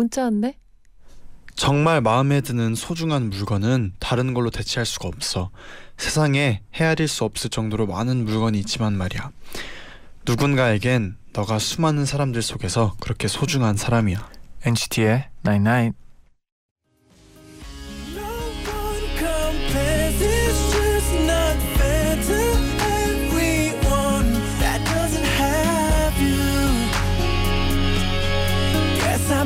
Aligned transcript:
문자 0.00 0.22
왔네. 0.22 0.56
정말 1.54 2.00
마음에 2.00 2.40
드는 2.40 2.74
소중한 2.74 3.28
물건은 3.28 3.92
다른 3.98 4.32
걸로 4.32 4.48
대체할 4.48 4.86
수가 4.86 5.08
없어. 5.08 5.50
세상에 5.98 6.62
헤아릴 6.74 7.06
수 7.06 7.24
없을 7.24 7.50
정도로 7.50 7.86
많은 7.86 8.24
물건이 8.24 8.58
있지만 8.60 8.94
말이야. 8.94 9.30
누군가에겐 10.26 11.18
너가 11.34 11.58
수많은 11.58 12.06
사람들 12.06 12.40
속에서 12.40 12.94
그렇게 12.98 13.28
소중한 13.28 13.76
사람이야. 13.76 14.26
NCT의 14.64 15.28
Night 15.44 15.68
Night. 15.68 16.00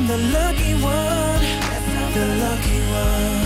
I'm 0.05 0.11
the 0.11 0.37
lucky 0.37 0.73
one, 0.83 1.41
the 2.13 2.25
lucky 2.37 2.79
one. 2.93 3.41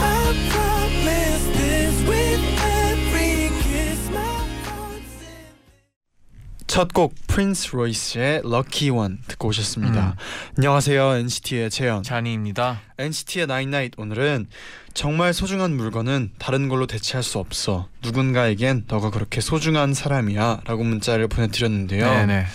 I 0.00 0.32
promise 0.48 1.44
this 1.52 2.08
with 2.08 2.40
every 2.64 3.50
kiss, 3.60 4.08
my 4.10 4.24
heart's 4.64 5.20
in. 5.20 6.66
첫곡 6.66 7.14
프린스 7.26 7.76
로이스의 7.76 8.40
Lucky 8.46 8.88
One 8.96 9.18
듣고 9.28 9.48
오셨습니다. 9.48 10.16
음. 10.16 10.24
안녕하세요 10.56 11.14
NCT의 11.16 11.68
재현. 11.68 12.02
잔이입니다. 12.02 12.80
NCT의 12.96 13.44
Night 13.44 13.68
Night 13.68 14.00
오늘은 14.00 14.46
정말 14.94 15.34
소중한 15.34 15.76
물건은 15.76 16.30
다른 16.38 16.70
걸로 16.70 16.86
대체할 16.86 17.22
수 17.22 17.38
없어. 17.38 17.88
누군가에겐 18.02 18.84
너가 18.88 19.10
그렇게 19.10 19.42
소중한 19.42 19.92
사람이야 19.92 20.62
라고 20.64 20.84
문자를 20.84 21.28
보내드렸는데요. 21.28 22.06
네네. 22.06 22.46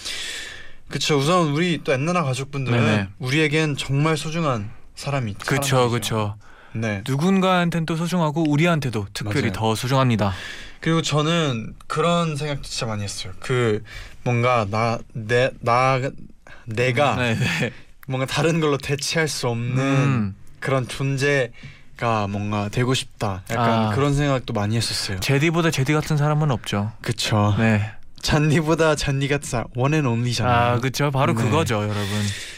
그쵸 0.89 1.17
우선 1.17 1.47
우리 1.53 1.81
또 1.83 1.91
엔나나 1.93 2.23
가족분들은 2.23 2.77
네네. 2.85 3.07
우리에겐 3.19 3.75
정말 3.77 4.17
소중한 4.17 4.69
사람이 4.95 5.33
그쵸. 5.45 5.89
그쵸. 5.89 6.35
네 6.73 7.03
누군가한테는 7.07 7.85
또 7.85 7.95
소중하고 7.95 8.49
우리한테도 8.49 9.07
특별히 9.13 9.41
맞아요. 9.43 9.53
더 9.53 9.75
소중합니다. 9.75 10.33
그리고 10.81 11.01
저는 11.01 11.73
그런 11.87 12.35
생각 12.35 12.61
진짜 12.63 12.85
많이 12.85 13.03
했어요 13.03 13.33
그 13.39 13.81
뭔가 14.23 14.65
나 14.69 14.99
내 15.15 15.49
나 15.61 15.99
내가 16.65 17.15
네 17.15 17.35
네. 17.35 17.71
뭔가 18.07 18.25
다른 18.27 18.59
걸로 18.59 18.77
대체할 18.77 19.27
수 19.27 19.47
없는 19.47 19.77
음, 19.79 20.35
그런 20.59 20.87
존재가 20.87 22.27
뭔가 22.29 22.69
되고 22.69 22.93
싶다 22.93 23.43
약간 23.49 23.85
아. 23.85 23.89
그런 23.95 24.13
생각도 24.13 24.53
많이 24.53 24.75
했었어요 24.75 25.19
제디보다 25.21 25.71
제디 25.71 25.93
같은 25.93 26.17
사람은 26.17 26.51
없죠. 26.51 26.91
그쵸 27.01 27.55
네. 27.57 27.91
잔디보다 28.25 28.95
잔디 28.95 29.27
같은 29.27 29.63
one 29.75 29.90
and 29.90 30.05
only잖아요 30.05 30.75
아 30.75 30.79
그쵸. 30.79 31.11
바로 31.11 31.33
네. 31.33 31.43
그거죠 31.43 31.75
여러분. 31.75 32.03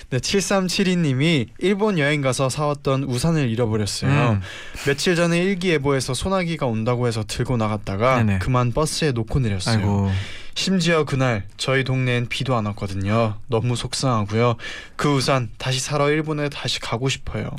네 0.09 0.19
7372님이 0.19 1.47
일본 1.59 1.99
여행 1.99 2.21
가서 2.21 2.47
사왔던 2.47 3.03
우산을 3.03 3.49
잃어버렸어요 3.49 4.29
음. 4.31 4.41
며칠 4.85 5.15
전에 5.15 5.37
일기예보에서 5.39 6.13
소나기가 6.13 6.65
온다고 6.65 7.07
해서 7.07 7.25
들고 7.27 7.57
나갔다가 7.57 8.23
네네. 8.23 8.39
그만 8.39 8.71
버스에 8.71 9.11
놓고 9.11 9.39
내렸어요. 9.39 9.77
아이고. 9.77 10.11
심지어 10.55 11.03
그날 11.03 11.43
저희 11.57 11.83
동네엔 11.83 12.29
비도 12.29 12.55
안 12.55 12.65
왔거든요. 12.67 13.35
너무 13.47 13.75
속상하고요. 13.75 14.55
그 14.95 15.15
우산 15.15 15.49
다시 15.57 15.79
사러 15.79 16.09
일본에 16.09 16.49
다시 16.49 16.79
가고 16.79 17.09
싶어요. 17.09 17.51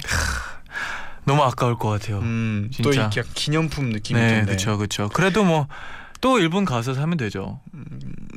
너무 1.25 1.43
아까울 1.43 1.79
것 1.79 1.91
같아요. 1.91 2.19
음, 2.21 2.71
또. 2.83 2.93
이렇게 2.93 3.23
기념품 3.35 3.91
느낌이 3.91 4.19
네. 4.19 4.43
그렇죠, 4.47 4.79
그렇죠. 4.79 5.11
그래도 5.11 5.45
뭐 5.45 5.69
또 6.21 6.39
일본 6.39 6.65
가서 6.65 6.95
사면 6.95 7.17
되죠. 7.17 7.61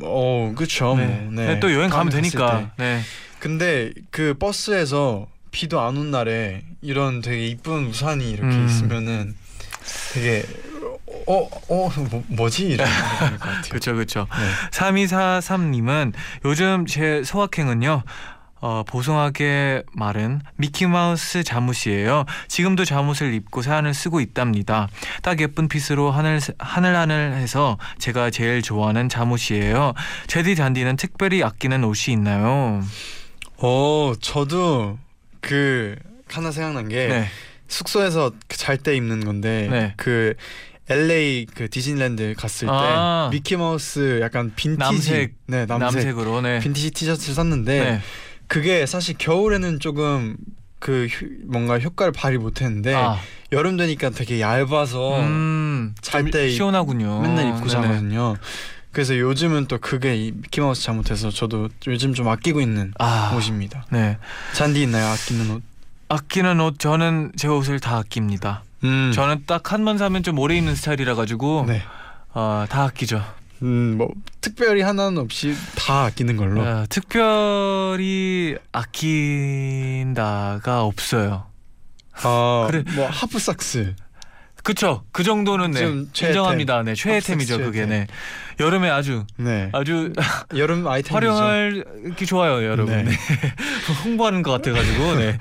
어, 0.02 0.54
그렇죠. 0.56 0.96
네. 0.96 1.06
뭐, 1.06 1.32
네. 1.32 1.48
네, 1.54 1.60
또 1.60 1.74
여행 1.74 1.90
가면 1.90 2.12
되니까. 2.12 2.72
때. 2.78 2.84
네. 2.84 3.02
근데 3.40 3.92
그 4.12 4.36
버스에서 4.40 5.28
비도 5.52 5.80
안 5.82 5.98
온 5.98 6.12
날에 6.12 6.64
이런 6.82 7.22
되게 7.22 7.48
이쁜 7.48 7.88
우산이 7.88 8.30
이렇게 8.32 8.56
음. 8.56 8.66
있으면은 8.68 9.36
되게 10.14 10.44
어, 11.28 11.50
어, 11.70 11.90
뭐, 12.10 12.24
뭐지 12.28 12.68
이런. 12.70 12.88
그렇죠, 13.70 13.94
그렇죠. 13.94 14.28
네. 14.32 14.70
3243님은 14.72 16.14
요즘 16.46 16.86
제 16.86 17.24
소확행은요. 17.24 18.04
어, 18.62 18.84
보송하게 18.88 19.84
말은 19.94 20.42
미키마우스 20.58 21.44
잠옷이에요. 21.44 22.26
지금도 22.48 22.86
잠옷을 22.86 23.34
입고 23.34 23.64
사연을 23.64 23.94
쓰고 23.94 24.22
있답니다. 24.22 24.88
딱 25.24 25.40
예쁜 25.42 25.68
핏으로 25.68 26.12
하늘 26.12 26.40
하늘하늘해서 26.60 27.78
제가 27.98 28.30
제일 28.30 28.62
좋아하는 28.62 29.10
잠옷이에요. 29.10 29.94
제디 30.28 30.56
잔디는 30.56 30.96
특별히 30.96 31.44
아끼는 31.44 31.84
옷이 31.84 32.14
있나요? 32.14 32.84
어, 33.58 34.14
저도 34.22 35.00
그 35.42 35.96
하나 36.30 36.52
생각난 36.52 36.88
게 36.88 37.08
네. 37.08 37.28
숙소에서 37.68 38.32
잘 38.50 38.78
때 38.78 38.96
입는 38.96 39.26
건데 39.26 39.68
네. 39.72 39.94
그 39.98 40.36
LA 40.90 41.48
그 41.56 41.70
디즈니랜드 41.70 42.34
갔을 42.38 42.68
때 42.68 42.74
아. 42.74 43.30
미키 43.32 43.56
마우스 43.56 44.20
약간 44.22 44.52
빈티지 44.56 44.78
남색, 44.78 45.36
네 45.48 45.66
남색, 45.66 45.80
남색으로 45.80 46.42
네. 46.42 46.60
빈티지 46.60 46.92
티셔츠를 46.92 47.36
샀는데 47.36 47.80
네. 47.80 48.02
그게 48.52 48.86
사실 48.86 49.16
겨울에는 49.18 49.80
조금 49.80 50.36
그 50.80 51.08
효- 51.08 51.28
뭔가 51.46 51.80
효과를 51.80 52.12
발휘 52.12 52.38
못했는데 52.38 52.94
아, 52.94 53.18
여름 53.54 53.78
되니까 53.78 54.10
되게 54.10 54.42
얇아서 54.42 55.20
음, 55.22 55.96
잘좀때 56.02 56.50
입- 56.50 56.56
시원하군요. 56.56 57.22
맨날 57.22 57.46
입고 57.48 57.60
네네. 57.68 57.70
자거든요. 57.70 58.36
그래서 58.92 59.18
요즘은 59.18 59.68
또 59.68 59.78
그게 59.78 60.18
이 60.18 60.32
미키 60.36 60.60
마우스 60.60 60.84
잘못해서 60.84 61.30
저도 61.30 61.70
요즘 61.88 62.14
좀 62.14 62.28
아끼고 62.28 62.60
있는 62.60 62.94
아, 63.00 63.34
옷입니다. 63.38 63.86
네. 63.90 64.18
잔디 64.52 64.82
있나요 64.82 65.06
아끼는 65.08 65.50
옷? 65.52 65.64
아끼는 66.10 66.60
옷 66.60 66.78
저는 66.78 67.32
제 67.38 67.48
옷을 67.48 67.80
다 67.80 68.00
아낍니다. 68.00 68.64
음. 68.84 69.14
저는 69.16 69.46
딱 69.46 69.72
한 69.72 69.86
번 69.86 69.98
사면 69.98 70.24
좀 70.24 70.38
오래 70.40 70.58
입는 70.58 70.76
스타일이라 70.76 71.16
가지고 71.16 71.64
네. 71.70 71.82
어, 72.34 72.66
다 72.68 72.84
아끼죠. 72.84 73.24
음, 73.64 73.96
뭐 73.98 74.10
특별히 74.42 74.82
하나는 74.82 75.18
없이 75.20 75.56
다 75.76 76.06
아끼는 76.06 76.38
걸로. 76.38 76.62
어, 76.62 76.86
특별히 76.90 78.58
아낀다가 78.72 80.24
없어요. 80.84 81.46
아, 82.24 82.68
그래. 82.72 82.84
뭐 82.96 83.08
하프 83.08 83.40
삭스. 83.40 83.96
그쵸? 84.64 85.04
그 85.12 85.24
정도는 85.24 85.72
네. 85.72 85.82
인정합니다. 86.28 86.84
네, 86.84 86.94
최애템이죠 86.94 87.58
그게. 87.58 87.80
최애템. 87.80 87.90
네. 87.90 88.08
여름에 88.60 88.90
아주 88.90 89.26
네. 89.38 89.70
아주 89.74 90.14
여름 90.56 90.88
아이템이죠. 90.88 91.16
활용할 91.16 91.84
게 92.16 92.26
좋아요, 92.26 92.64
여러분. 92.64 92.96
네. 92.96 93.04
네. 93.04 93.12
홍보하는 94.06 94.44
것 94.44 94.52
같아 94.52 94.72
가지고. 94.72 95.16
네. 95.16 95.38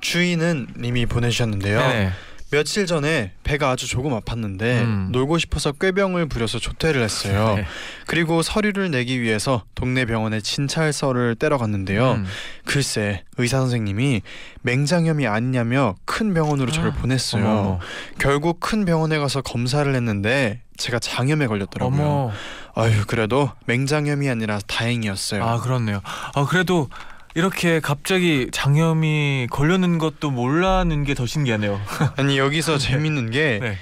주인은 0.00 0.68
님이 0.78 1.06
보내주셨는데요. 1.06 1.80
네. 1.80 2.12
며칠 2.50 2.86
전에 2.86 3.32
배가 3.44 3.70
아주 3.70 3.86
조금 3.86 4.18
아팠는데 4.18 4.62
음. 4.62 5.08
놀고 5.12 5.38
싶어서 5.38 5.72
꾀병을 5.72 6.26
부려서 6.26 6.58
조퇴를 6.58 7.02
했어요. 7.02 7.54
네. 7.56 7.64
그리고 8.06 8.42
서류를 8.42 8.90
내기 8.90 9.20
위해서 9.20 9.62
동네 9.74 10.04
병원에 10.04 10.40
진찰서를 10.40 11.36
떼러 11.36 11.58
갔는데요. 11.58 12.12
음. 12.12 12.26
글쎄 12.64 13.24
의사 13.38 13.58
선생님이 13.58 14.22
맹장염이 14.62 15.26
아니냐며 15.26 15.94
큰 16.04 16.34
병원으로 16.34 16.72
저를 16.72 16.90
아, 16.90 16.94
보냈어요. 16.94 17.46
어머, 17.46 17.78
결국 18.18 18.58
큰 18.60 18.84
병원에 18.84 19.18
가서 19.18 19.42
검사를 19.42 19.92
했는데 19.94 20.60
제가 20.76 20.98
장염에 20.98 21.46
걸렸더라고요. 21.46 22.02
어머. 22.02 22.32
아유 22.74 23.04
그래도 23.06 23.50
맹장염이 23.66 24.28
아니라 24.28 24.58
다행이었어요. 24.66 25.44
아 25.44 25.60
그렇네요. 25.60 26.00
아 26.34 26.46
그래도 26.46 26.88
이렇게 27.34 27.80
갑자기 27.80 28.48
장염이 28.52 29.48
걸렸는 29.50 29.98
것도 29.98 30.30
몰랐는 30.30 31.04
게 31.04 31.14
더 31.14 31.26
신기하네요. 31.26 31.80
아니 32.16 32.38
여기서 32.38 32.78
재밌는 32.78 33.30
게 33.30 33.58
네. 33.60 33.76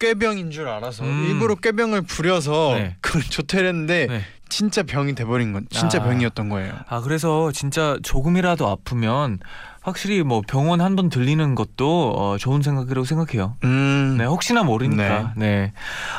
꾀병인 0.00 0.50
줄 0.50 0.68
알아서 0.68 1.04
음. 1.04 1.26
일부러 1.28 1.54
꾀병을 1.56 2.02
부려서 2.02 2.74
네. 2.74 2.96
그걸 3.00 3.22
조퇴를 3.22 3.68
했는데 3.68 4.06
네. 4.08 4.20
진짜 4.48 4.82
병이 4.82 5.14
돼버린 5.14 5.52
건 5.52 5.66
진짜 5.70 5.98
아. 5.98 6.04
병이었던 6.04 6.48
거예요. 6.48 6.72
아 6.88 7.00
그래서 7.00 7.50
진짜 7.52 7.98
조금이라도 8.02 8.66
아프면 8.68 9.38
확실히 9.82 10.22
뭐 10.22 10.42
병원 10.46 10.80
한 10.80 10.96
번 10.96 11.08
들리는 11.08 11.54
것도 11.54 12.12
어, 12.16 12.36
좋은 12.38 12.62
생각이라고 12.62 13.04
생각해요. 13.04 13.56
음. 13.64 14.16
네 14.18 14.24
혹시나 14.24 14.62
모르니까. 14.62 15.32
네. 15.36 15.72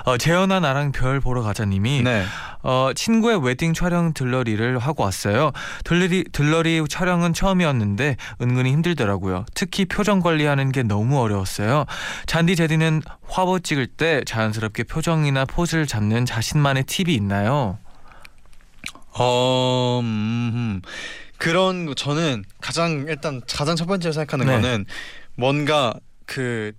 어, 0.06 0.18
재현아 0.18 0.60
나랑 0.60 0.92
별 0.92 1.20
보러 1.20 1.42
가자님이 1.42 2.04
네. 2.04 2.24
어, 2.62 2.92
친구의 2.94 3.44
웨딩 3.44 3.74
촬영 3.74 4.14
들러리를 4.14 4.78
하고 4.80 5.04
왔어요. 5.04 5.52
들러리 5.84 6.26
들러리 6.32 6.84
촬영은 6.88 7.34
처음이었는데 7.34 8.18
은근히 8.42 8.72
힘들더라고요. 8.72 9.46
특히 9.54 9.86
표정 9.86 10.20
관리하는 10.20 10.72
게 10.72 10.84
너무 10.84 11.20
어려웠어요. 11.20 11.86
잔디 12.26 12.56
제디는 12.56 13.02
화보 13.28 13.60
찍을 13.60 13.88
때 13.88 14.24
자연스럽게 14.26 14.84
표정이나 14.84 15.46
포즈를 15.46 15.88
잡는 15.88 16.26
자신만의 16.26 16.84
팁이 16.84 17.14
있나요? 17.14 17.78
어, 19.18 20.00
음, 20.04 20.82
그런 21.38 21.86
거 21.86 21.94
저는 21.94 22.44
가장 22.62 23.06
일단 23.08 23.42
가장 23.50 23.76
첫 23.76 23.86
번째로 23.86 24.12
생각하는 24.12 24.46
네. 24.46 24.54
거는 24.54 24.86
뭔가 25.36 25.94
그 26.26 26.74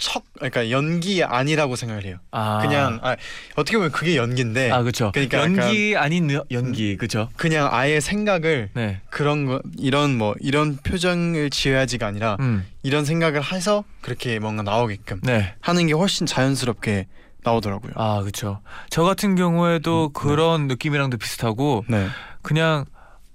척, 0.00 0.24
그러니까 0.34 0.70
연기 0.70 1.22
아니라고 1.22 1.76
생각을 1.76 2.04
해요. 2.04 2.16
아, 2.30 2.58
그냥 2.62 2.98
아, 3.02 3.16
어떻게 3.54 3.76
보면 3.76 3.92
그게 3.92 4.16
연기인데 4.16 4.70
아 4.72 4.80
그렇죠. 4.82 5.12
그러니까 5.12 5.38
연기 5.38 5.94
아닌 5.96 6.30
여- 6.32 6.44
연기 6.50 6.96
그렇죠. 6.96 7.28
그냥 7.36 7.68
아예 7.70 8.00
생각을 8.00 8.70
네. 8.74 9.00
그런 9.10 9.44
거 9.46 9.60
이런 9.78 10.16
뭐 10.16 10.34
이런 10.40 10.76
표정을 10.78 11.50
지어야지가 11.50 12.06
아니라 12.06 12.36
음. 12.40 12.66
이런 12.82 13.04
생각을 13.04 13.44
해서 13.52 13.84
그렇게 14.00 14.38
뭔가 14.38 14.62
나오게끔 14.62 15.20
네. 15.22 15.54
하는 15.60 15.86
게 15.86 15.92
훨씬 15.92 16.26
자연스럽게 16.26 17.06
나오더라고요. 17.44 17.92
아 17.94 18.20
그렇죠. 18.20 18.60
저 18.88 19.02
같은 19.02 19.34
경우에도 19.36 20.06
음, 20.06 20.12
그런 20.14 20.66
느낌이랑도 20.66 21.18
비슷하고 21.18 21.84
네, 21.88 22.06
그냥 22.42 22.86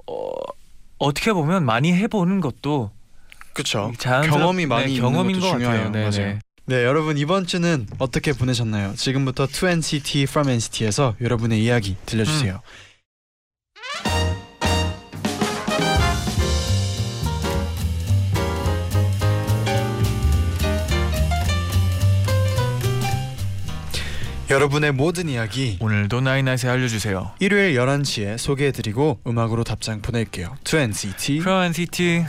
어, 0.07 0.31
어떻게 0.97 1.31
보면 1.31 1.63
많이 1.65 1.94
해보는 1.94 2.41
것도 2.41 2.91
그렇죠. 3.53 3.91
경험이 4.00 4.65
많이 4.65 4.85
네, 4.85 4.91
있는 4.95 5.01
경험인 5.09 5.39
것도 5.39 5.51
것 5.53 5.57
중요해요. 5.59 5.83
같아요. 5.85 6.09
네, 6.09 6.17
맞아요. 6.19 6.39
네. 6.67 6.77
네, 6.77 6.83
여러분 6.83 7.17
이번 7.19 7.45
주는 7.45 7.85
어떻게 8.00 8.33
보내셨나요? 8.33 8.95
지금부터 8.95 9.45
2NCT 9.45 10.23
from 10.23 10.50
NCT에서 10.50 11.15
여러분의 11.21 11.63
이야기 11.63 11.95
들려주세요. 12.07 12.59
여러분의 24.50 24.91
모든 24.91 25.29
이야기 25.29 25.77
오늘도 25.81 26.21
나이나이에 26.21 26.67
알려주세요. 26.67 27.31
일요일 27.39 27.75
11시에 27.75 28.38
소개해드리고 28.39 29.19
음악으로 29.27 29.63
답장 29.63 30.01
보낼게요. 30.01 30.56
2NCT 30.63 31.44
프로 31.44 31.63
NCT 31.63 32.25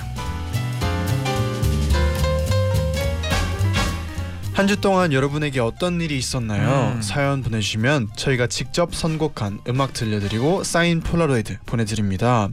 한 4.57 4.67
주 4.67 4.81
동안 4.81 5.13
여러분에게 5.13 5.61
어떤 5.61 6.01
일이 6.01 6.17
있었나요? 6.17 6.95
음. 6.97 7.03
사연 7.03 7.43
보내주시면 7.43 8.09
저희가 8.17 8.47
직접 8.47 8.95
선곡한 8.95 9.61
음악 9.69 9.93
들려드리고 9.93 10.65
사인 10.65 11.01
폴라로이드 11.01 11.59
보내드립니다. 11.67 12.49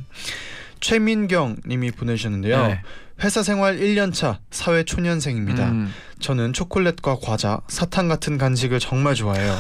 최민경 0.82 1.58
님이 1.66 1.92
보내주셨는데요. 1.92 2.68
네. 2.68 2.82
회사 3.22 3.44
생활 3.44 3.78
1년차 3.78 4.38
사회 4.50 4.84
초년생입니다. 4.84 5.70
음, 5.70 5.94
저는 6.20 6.54
초콜릿과 6.54 7.18
과자, 7.22 7.62
사탕 7.68 8.08
같은 8.08 8.38
간식을 8.38 8.80
정말 8.80 9.16
좋아해요. 9.16 9.58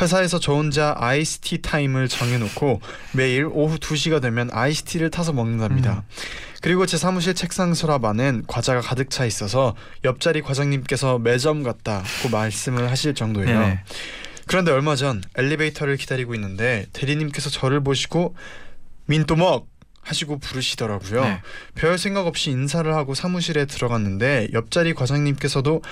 회사에서 0.00 0.38
저 0.38 0.52
혼자 0.52 0.94
아이스티 0.96 1.62
타임을 1.62 2.08
정해놓고 2.08 2.80
매일 3.12 3.46
오후 3.46 3.78
2시가 3.78 4.22
되면 4.22 4.50
아이스티를 4.52 5.10
타서 5.10 5.32
먹는답니다. 5.32 5.92
음. 5.92 6.02
그리고 6.62 6.86
제 6.86 6.96
사무실 6.96 7.34
책상 7.34 7.74
서랍 7.74 8.04
안엔 8.04 8.44
과자가 8.46 8.80
가득 8.80 9.10
차 9.10 9.24
있어서 9.26 9.74
옆자리 10.04 10.42
과장님께서 10.42 11.18
매점 11.18 11.64
같다고 11.64 12.28
말씀을 12.30 12.88
하실 12.90 13.14
정도예요. 13.14 13.58
네네. 13.58 13.80
그런데 14.46 14.70
얼마 14.70 14.94
전 14.94 15.22
엘리베이터를 15.36 15.96
기다리고 15.96 16.34
있는데 16.34 16.86
대리님께서 16.92 17.50
저를 17.50 17.82
보시고 17.82 18.36
민또먹 19.06 19.71
하시고 20.02 20.38
부르시더라고요. 20.38 21.24
네. 21.24 21.40
별 21.74 21.96
생각 21.96 22.26
없이 22.26 22.50
인사를 22.50 22.92
하고 22.94 23.14
사무실에 23.14 23.66
들어갔는데 23.66 24.48
옆자리 24.52 24.94
과장님께서도 24.94 25.82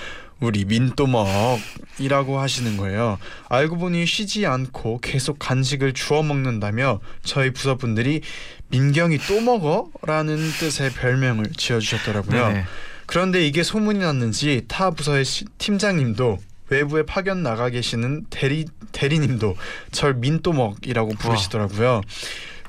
우리 0.41 0.65
민또먹이라고 0.65 2.39
하시는 2.39 2.77
거예요. 2.77 3.17
알고 3.49 3.77
보니 3.77 4.05
쉬지 4.05 4.45
않고 4.45 4.99
계속 5.01 5.37
간식을 5.39 5.93
주워 5.93 6.23
먹는다며 6.23 6.99
저희 7.23 7.51
부서분들이 7.51 8.21
민경이 8.69 9.17
또 9.27 9.39
먹어라는 9.41 10.37
뜻의 10.59 10.91
별명을 10.91 11.51
지어주셨더라고요. 11.57 12.47
네네. 12.47 12.65
그런데 13.05 13.45
이게 13.45 13.63
소문이 13.63 13.99
났는지 13.99 14.63
타 14.67 14.91
부서의 14.91 15.25
시- 15.25 15.45
팀장님도 15.57 16.37
외부에 16.69 17.03
파견 17.03 17.43
나가 17.43 17.69
계시는 17.69 18.25
대리 18.29 18.65
대리님도 18.93 19.57
절 19.91 20.13
민또먹이라고 20.15 21.15
부르시더라고요. 21.15 22.01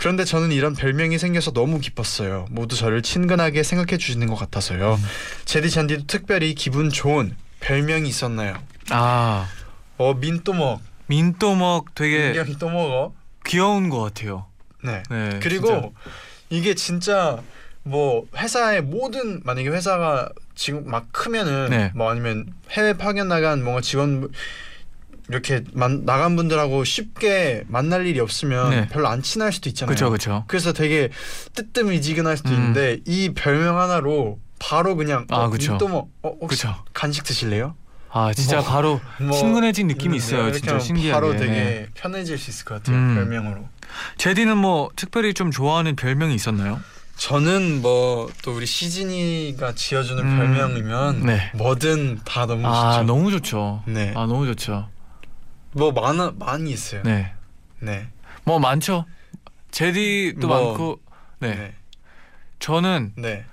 그런데 0.03 0.25
저는 0.25 0.51
이런 0.51 0.75
별명이 0.75 1.17
생겨서 1.17 1.53
너무 1.53 1.79
기뻤어요. 1.79 2.47
모두 2.51 2.75
저를 2.77 3.03
친근하게 3.03 3.63
생각해 3.63 3.99
주시는 3.99 4.27
것 4.27 4.35
같아서요. 4.35 4.99
제디 5.45 5.71
잔디도 5.71 6.09
특별히 6.09 6.55
기분 6.57 6.91
좋은 6.91 7.37
별명이 7.61 8.09
있었나요? 8.09 8.57
아 8.91 9.47
어 9.99 10.15
민또먹, 10.15 10.81
민또먹 11.07 11.95
되게 11.95 12.33
민경이 12.33 12.59
또 12.59 12.69
먹어. 12.69 13.15
귀여운 13.47 13.89
것 13.89 14.01
같아요. 14.01 14.47
네. 14.83 15.05
네. 15.09 15.39
그리고 15.41 15.67
진짜. 15.69 15.91
이게 16.51 16.75
진짜 16.75 17.41
뭐 17.85 18.27
회사의 18.37 18.83
모든 18.83 19.41
만약에 19.45 19.69
회사가 19.69 20.31
지금 20.57 20.85
막 20.91 21.07
크면은 21.13 21.71
네. 21.71 21.93
뭐 21.95 22.11
아니면 22.11 22.53
해외 22.71 22.95
파견 22.95 23.29
나간 23.29 23.63
뭔가 23.63 23.81
직원 23.81 24.29
이렇게 25.33 25.65
만, 25.73 26.05
나간 26.05 26.37
분들하고 26.37 26.85
쉽게 26.85 27.65
만날 27.67 28.07
일이 28.07 28.21
없으면 28.21 28.71
네. 28.71 28.89
별로 28.89 29.09
안 29.09 29.23
친할 29.23 29.51
수도 29.53 29.69
있잖아요. 29.71 29.89
그렇죠, 29.95 30.11
그렇죠. 30.11 30.45
그래서 30.47 30.73
되게 30.75 31.09
뜨뜻미지근할 31.55 32.37
수도 32.37 32.51
음. 32.51 32.55
있는데 32.55 33.01
이 33.07 33.33
별명 33.35 33.81
하나로 33.81 34.39
바로 34.59 34.95
그냥 34.95 35.27
아, 35.31 35.45
어, 35.45 35.51
그쵸. 35.51 35.73
민또뭐 35.73 36.09
어, 36.23 36.33
혹시 36.43 36.63
그렇죠. 36.63 36.85
간식 36.93 37.25
드실래요? 37.25 37.75
아 38.15 38.33
진짜 38.35 38.57
뭐, 38.57 38.65
바로 38.67 39.01
뭐, 39.21 39.33
친근해진 39.33 39.87
느낌이 39.89 40.15
음, 40.15 40.19
있어요. 40.19 40.43
이렇게 40.43 40.59
진짜 40.59 40.79
신기하게. 40.79 41.13
바로 41.13 41.33
되게 41.37 41.53
네. 41.53 41.87
편해질 41.95 42.37
수 42.37 42.51
있을 42.51 42.67
것 42.67 42.75
같아요. 42.75 42.97
음. 42.97 43.15
별명으로. 43.15 43.69
제디는 44.19 44.59
뭐 44.59 44.91
특별히 44.97 45.33
좀 45.33 45.51
좋아하는 45.51 45.97
별명이 45.97 46.35
있었나요? 46.35 46.79
저는 47.17 47.81
뭐 47.81 48.13
또 48.43 48.53
우리 48.55 48.67
시진이가 48.67 49.75
지어주는 49.75 50.23
음, 50.25 50.37
별명이면 50.37 51.21
네. 51.27 51.51
뭐든 51.55 52.21
다 52.25 52.47
너무 52.47 52.67
아 52.67 52.95
좋죠. 52.99 53.05
너무 53.07 53.31
좋죠. 53.31 53.83
네. 53.87 54.13
아 54.17 54.27
너무 54.27 54.47
좋죠. 54.47 54.89
뭐 55.73 55.93
많아 55.93 56.33
많이 56.39 56.71
있어요. 56.71 57.03
네. 57.03 57.33
네. 57.81 58.09
뭐 58.45 58.59
많죠. 58.59 59.07
제디도 59.71 60.47
뭐, 60.47 60.65
많고. 60.65 61.01
네. 61.41 61.55
네. 61.55 61.75
저는 62.59 63.13
네. 63.17 63.45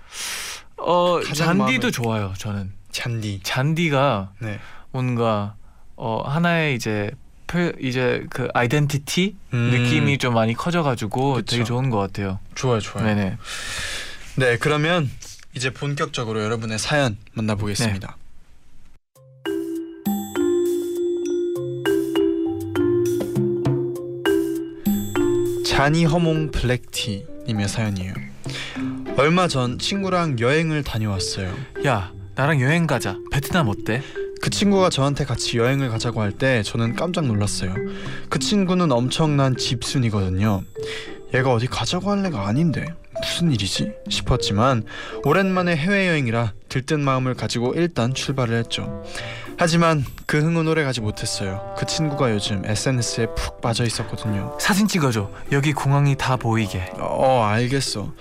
어 0.77 1.19
잔디도 1.21 1.91
좋아요. 1.91 2.33
저는 2.37 2.71
잔디. 2.91 3.39
잔디가 3.43 4.33
네. 4.39 4.59
뭔가 4.91 5.55
어 5.95 6.21
하나의 6.21 6.75
이제 6.75 7.11
표, 7.47 7.71
이제 7.81 8.25
그 8.29 8.47
아이덴티티 8.53 9.35
음, 9.53 9.57
느낌이 9.71 10.19
좀 10.19 10.35
많이 10.35 10.53
커져가지고 10.53 11.33
그쵸. 11.35 11.51
되게 11.51 11.63
좋은 11.63 11.89
것 11.89 11.97
같아요. 11.97 12.39
좋아요, 12.53 12.79
좋아요. 12.79 13.05
네네. 13.05 13.37
네, 14.35 14.57
그러면 14.57 15.09
이제 15.55 15.71
본격적으로 15.71 16.43
여러분의 16.43 16.77
사연 16.77 17.17
만나보겠습니다. 17.33 18.17
자니 25.69 26.03
허몽 26.03 26.49
블랙티 26.49 27.27
님의 27.47 27.67
사연이에요. 27.67 28.15
얼마 29.17 29.47
전 29.47 29.77
친구랑 29.77 30.39
여행을 30.39 30.81
다녀왔어요. 30.83 31.53
야 31.85 32.11
나랑 32.33 32.59
여행 32.59 32.87
가자. 32.87 33.17
베트남 33.31 33.67
어때? 33.67 34.01
그 34.41 34.49
친구가 34.49 34.89
저한테 34.89 35.25
같이 35.25 35.59
여행을 35.59 35.89
가자고 35.89 36.21
할 36.21 36.31
때 36.31 36.63
저는 36.63 36.95
깜짝 36.95 37.27
놀랐어요. 37.27 37.75
그 38.29 38.39
친구는 38.39 38.91
엄청난 38.91 39.55
집순이거든요. 39.55 40.63
얘가 41.35 41.53
어디 41.53 41.67
가자고 41.67 42.09
할 42.09 42.25
애가 42.25 42.47
아닌데 42.47 42.87
무슨 43.21 43.51
일이지 43.51 43.91
싶었지만 44.09 44.85
오랜만에 45.23 45.75
해외여행이라 45.75 46.53
들뜬 46.67 47.01
마음을 47.01 47.35
가지고 47.35 47.73
일단 47.75 48.15
출발을 48.15 48.57
했죠. 48.57 49.03
하지만 49.59 50.05
그 50.25 50.39
흥은 50.39 50.67
오래 50.69 50.83
가지 50.85 51.01
못했어요. 51.01 51.75
그 51.77 51.85
친구가 51.85 52.31
요즘 52.31 52.63
SNS에 52.65 53.27
푹 53.35 53.59
빠져 53.59 53.83
있었거든요. 53.83 54.57
사진 54.57 54.87
찍어줘. 54.87 55.29
여기 55.51 55.73
공항이 55.73 56.15
다 56.15 56.37
보이게. 56.37 56.89
어 56.97 57.43
알겠어. 57.43 58.13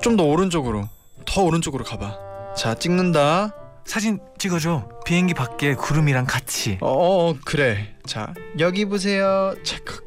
좀 0.00 0.16
더 0.16 0.22
오른쪽으로 0.24 0.88
더 1.26 1.42
오른쪽으로 1.42 1.84
가봐. 1.84 2.16
자 2.56 2.74
찍는다. 2.76 3.54
사진 3.84 4.20
찍어줘. 4.38 4.88
비행기 5.04 5.34
밖에 5.34 5.74
구름이랑 5.74 6.26
같이. 6.26 6.78
어, 6.80 7.30
어 7.30 7.34
그래 7.44 7.96
자 8.06 8.32
여기 8.60 8.84
보세요 8.84 9.54
체크 9.64 10.06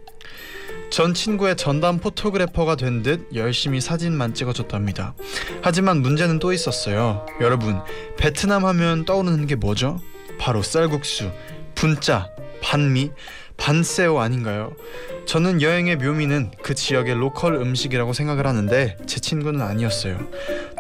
전 0.89 1.13
친구의 1.13 1.55
전담 1.57 1.99
photographer가 2.00 2.75
된 2.75 3.01
듯 3.03 3.27
열심히 3.33 3.79
사진만 3.81 4.33
찍어줬답니다 4.33 5.13
하지만 5.61 6.01
문제는 6.01 6.39
또 6.39 6.51
있었어요 6.53 7.25
여러분 7.39 7.79
베트남 8.17 8.65
하면 8.65 9.05
떠오르는 9.05 9.47
게 9.47 9.55
뭐죠? 9.55 9.99
바로 10.41 10.63
쌀국수 10.63 11.31
분짜 11.75 12.27
반미 12.63 13.12
반세오 13.57 14.19
아닌가요? 14.19 14.74
저는 15.27 15.62
여행의 15.62 15.98
묘미는 15.98 16.50
그 16.63 16.74
지역의 16.74 17.13
local 17.13 17.53
음식이라고 17.53 18.12
생각을 18.12 18.48
하는데 18.48 18.98
제 19.05 19.19
친구는 19.19 19.62
아니었어요. 19.62 20.17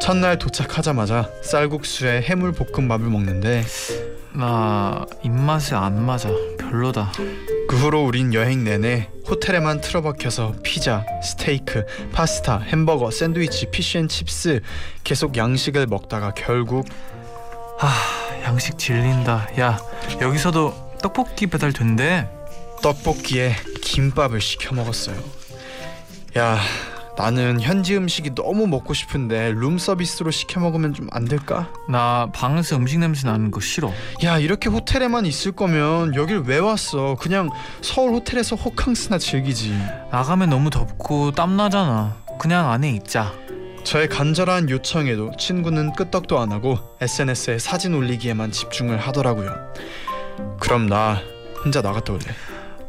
첫날 0.01 0.39
도착하자마자 0.39 1.29
쌀국수에 1.43 2.23
해물 2.23 2.53
볶음밥을 2.53 3.05
먹는데 3.07 3.63
나 4.33 5.05
입맛에 5.23 5.75
안 5.75 6.03
맞아. 6.03 6.31
별로다. 6.57 7.11
그 7.69 7.77
후로 7.77 8.03
우린 8.03 8.33
여행 8.33 8.63
내내 8.63 9.09
호텔에만 9.29 9.81
틀어박혀서 9.81 10.55
피자, 10.63 11.05
스테이크, 11.23 11.85
파스타, 12.11 12.57
햄버거, 12.57 13.11
샌드위치, 13.11 13.67
피쉬앤칩스 13.67 14.61
계속 15.03 15.37
양식을 15.37 15.85
먹다가 15.85 16.33
결국 16.33 16.87
양식 18.43 18.77
질린다. 18.77 19.47
야 19.59 19.79
여기서도 20.19 20.97
떡볶이 21.01 21.47
배달 21.47 21.73
된대. 21.73 22.29
떡볶이에 22.81 23.55
김밥을 23.83 24.41
시켜 24.41 24.73
먹었어요. 24.73 25.15
야, 26.37 26.57
나는 27.17 27.61
현지 27.61 27.95
음식이 27.95 28.33
너무 28.35 28.65
먹고 28.65 28.93
싶은데 28.95 29.51
룸 29.51 29.77
서비스로 29.77 30.31
시켜 30.31 30.59
먹으면 30.59 30.93
좀 30.93 31.07
안 31.11 31.25
될까? 31.25 31.69
나 31.89 32.29
방에서 32.33 32.77
음식 32.77 32.97
냄새 32.99 33.27
나는 33.27 33.51
거 33.51 33.59
싫어. 33.59 33.91
야, 34.23 34.39
이렇게 34.39 34.69
호텔에만 34.69 35.25
있을 35.27 35.51
거면 35.51 36.15
여길 36.15 36.43
왜 36.45 36.57
왔어? 36.57 37.15
그냥 37.19 37.49
서울 37.81 38.13
호텔에서 38.13 38.55
호캉스나 38.55 39.17
즐기지. 39.19 39.77
나가면 40.11 40.49
너무 40.49 40.69
덥고 40.69 41.31
땀 41.31 41.57
나잖아. 41.57 42.15
그냥 42.39 42.71
안에 42.71 42.89
있자. 42.91 43.33
저의 43.83 44.07
간절한 44.07 44.69
요청에도 44.69 45.31
친구는 45.37 45.93
끄떡도 45.93 46.39
안 46.39 46.51
하고 46.51 46.77
SNS에 47.01 47.59
사진 47.59 47.93
올리기에만 47.93 48.51
집중을 48.51 48.97
하더라고요. 48.97 49.53
그럼 50.59 50.87
나 50.87 51.21
혼자 51.63 51.81
나갔다 51.81 52.13
올래. 52.13 52.25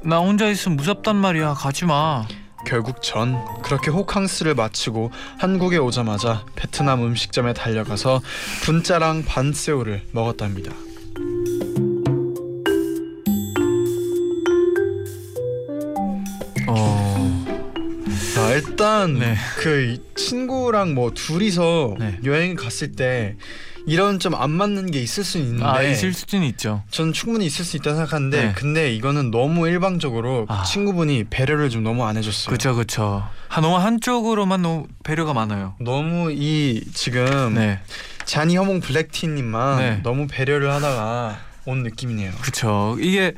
나 0.03 0.19
혼자 0.19 0.49
있으면 0.49 0.77
무섭단 0.77 1.17
말이야. 1.17 1.55
가지 1.55 1.85
마. 1.85 2.27
결국 2.67 3.03
전 3.03 3.37
그렇게 3.63 3.91
호캉스를 3.91 4.55
마치고 4.55 5.11
한국에 5.39 5.79
오자마자 5.79 6.45
베트남 6.55 7.03
음식점에 7.03 7.53
달려가서 7.55 8.21
분짜랑 8.63 9.25
반새우를 9.25 10.03
먹었답니다. 10.13 10.73
어. 16.69 17.02
아, 18.53 18.57
일단 18.57 19.19
네. 19.19 19.37
그 19.59 19.97
친구랑 20.15 20.95
뭐 20.95 21.13
둘이서 21.13 21.97
네. 21.99 22.19
여행 22.25 22.55
갔을 22.55 22.93
때 22.93 23.37
이런 23.87 24.19
좀 24.19 24.35
안 24.35 24.51
맞는 24.51 24.91
게 24.91 25.01
있을 25.01 25.25
수 25.25 25.39
있는데 25.39 25.65
아 25.65 25.83
있을 25.83 26.13
수는 26.13 26.47
있죠. 26.49 26.83
전 26.91 27.13
충분히 27.13 27.47
있을 27.47 27.65
수 27.65 27.77
있다 27.77 27.95
생각하는데 27.95 28.47
네. 28.47 28.53
근데 28.55 28.93
이거는 28.95 29.31
너무 29.31 29.69
일방적으로 29.69 30.47
그 30.47 30.53
아. 30.53 30.63
친구분이 30.63 31.25
배려를 31.31 31.69
좀 31.71 31.83
너무 31.83 32.05
안 32.05 32.17
해줬어요. 32.17 32.53
그쵸. 32.53 33.29
한 33.49 33.63
너무 33.63 33.77
한쪽으로만 33.79 34.63
너무 34.63 34.87
배려가 35.03 35.33
많아요. 35.35 35.75
너무 35.81 36.31
이 36.33 36.85
지금 36.95 37.55
네. 37.55 37.81
자니 38.25 38.57
허몽 38.57 38.81
블랙티님만 38.81 39.79
네. 39.79 40.01
너무 40.03 40.27
배려를 40.29 40.71
하다가 40.71 41.39
온 41.65 41.83
느낌이네요. 41.83 42.33
그쵸. 42.41 42.97
이게 43.01 43.35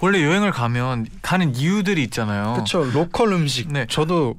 원래 0.00 0.22
여행을 0.22 0.50
가면 0.50 1.06
가는 1.22 1.54
이유들이 1.54 2.02
있잖아요. 2.04 2.54
그렇죠. 2.54 2.84
로컬 2.92 3.32
음식. 3.32 3.72
네. 3.72 3.86
저도 3.88 4.34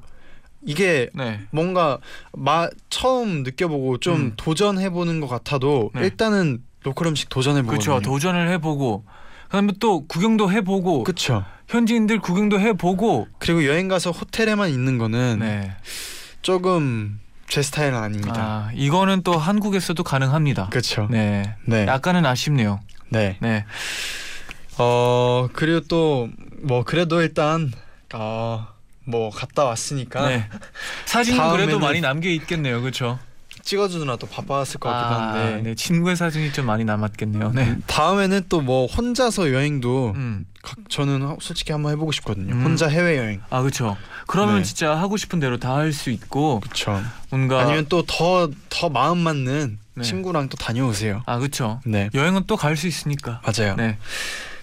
이게 0.66 1.08
네. 1.14 1.40
뭔가 1.50 1.98
마 2.32 2.68
처음 2.90 3.42
느껴보고 3.42 3.98
좀 3.98 4.14
음. 4.16 4.32
도전해보는 4.36 5.20
것 5.20 5.28
같아도 5.28 5.90
네. 5.94 6.02
일단은 6.02 6.62
로컬 6.82 7.08
음식 7.08 7.28
도전해보거든요. 7.28 7.78
그쵸. 7.96 8.00
도전을 8.00 8.48
해보고 8.50 9.04
그다음에 9.46 9.72
또 9.80 10.06
구경도 10.06 10.50
해보고 10.52 11.04
그쵸. 11.04 11.44
현지인들 11.68 12.20
구경도 12.20 12.60
해보고 12.60 13.28
그리고 13.38 13.64
여행 13.66 13.88
가서 13.88 14.10
호텔에만 14.10 14.70
있는 14.70 14.98
거는 14.98 15.38
네. 15.40 15.72
조금 16.42 17.20
제 17.48 17.62
스타일은 17.62 17.96
아닙니다. 17.96 18.34
아 18.36 18.70
이거는 18.74 19.22
또 19.22 19.32
한국에서도 19.32 20.02
가능합니다. 20.02 20.68
그렇죠. 20.70 21.08
네. 21.10 21.56
네. 21.64 21.86
약간은 21.86 22.26
아쉽네요. 22.26 22.80
네. 23.08 23.38
네. 23.40 23.64
어 24.78 25.48
그리고 25.52 25.80
또 25.80 26.28
뭐 26.62 26.82
그래도 26.84 27.20
일단 27.20 27.70
어 28.14 28.66
뭐 29.06 29.30
갔다 29.30 29.64
왔으니까 29.64 30.28
네. 30.28 30.48
사진은 31.06 31.50
그래도 31.52 31.78
많이 31.78 32.00
남겨 32.00 32.28
있겠네요. 32.28 32.80
그렇죠? 32.82 33.18
찍어주느라 33.62 34.16
또 34.16 34.26
바빴을 34.28 34.74
것 34.78 34.88
같기도 34.88 35.20
한데 35.20 35.62
네. 35.62 35.74
친구의 35.74 36.14
사진이 36.16 36.52
좀 36.52 36.66
많이 36.66 36.84
남았겠네요. 36.84 37.50
네. 37.52 37.76
다음에는 37.86 38.44
또 38.48 38.60
뭐 38.60 38.86
혼자서 38.86 39.52
여행도 39.52 40.12
음. 40.14 40.44
각- 40.62 40.78
저는 40.88 41.36
솔직히 41.40 41.72
한번 41.72 41.92
해보고 41.92 42.12
싶거든요. 42.12 42.52
음. 42.54 42.62
혼자 42.64 42.86
해외 42.88 43.16
여행. 43.18 43.40
아 43.50 43.60
그렇죠. 43.62 43.96
그러면 44.28 44.58
네. 44.58 44.62
진짜 44.64 44.94
하고 44.96 45.16
싶은 45.16 45.40
대로 45.40 45.56
다 45.58 45.74
할 45.76 45.92
수 45.92 46.10
있고 46.10 46.60
그렇죠. 46.60 47.00
뭔가 47.30 47.60
아니면 47.60 47.86
또 47.88 48.02
더더 48.04 48.88
마음 48.90 49.18
맞는 49.18 49.78
네. 49.94 50.02
친구랑 50.02 50.48
또 50.48 50.56
다녀오세요. 50.56 51.22
아 51.26 51.38
그렇죠. 51.38 51.80
네 51.86 52.10
여행은 52.14 52.44
또 52.46 52.56
갈 52.56 52.76
수 52.76 52.86
있으니까. 52.86 53.40
맞아요. 53.44 53.74
네. 53.76 53.86
네. 53.88 53.98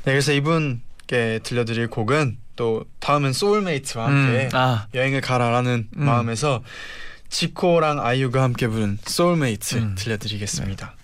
그래서 0.06 0.32
이분께 0.34 1.40
들려드릴 1.44 1.90
곡은 1.90 2.38
또 2.56 2.86
다음은 3.00 3.34
soulmate와 3.34 4.06
함께 4.06 4.46
음. 4.46 4.50
아 4.54 4.88
여행을 4.94 5.22
가라라는 5.22 5.90
음. 5.96 6.06
마음에서 6.06 6.64
지코랑 7.30 8.00
아이유가 8.00 8.44
함께 8.44 8.68
부른 8.68 9.00
소울메이트 9.06 9.76
음. 9.76 9.96
들려드리겠습니다. 9.98 10.94
오 10.98 11.03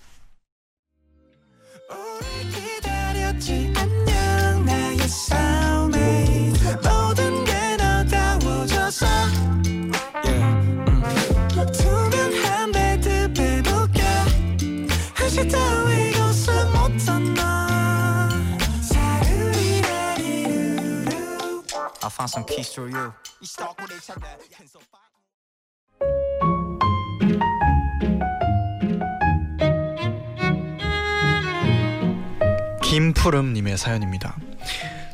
I 22.20 22.26
found 22.28 22.32
some 22.32 22.46
keys 22.46 22.74
for 22.74 22.92
you. 22.92 23.14
김푸름님의 32.84 33.78
사연입니다. 33.78 34.36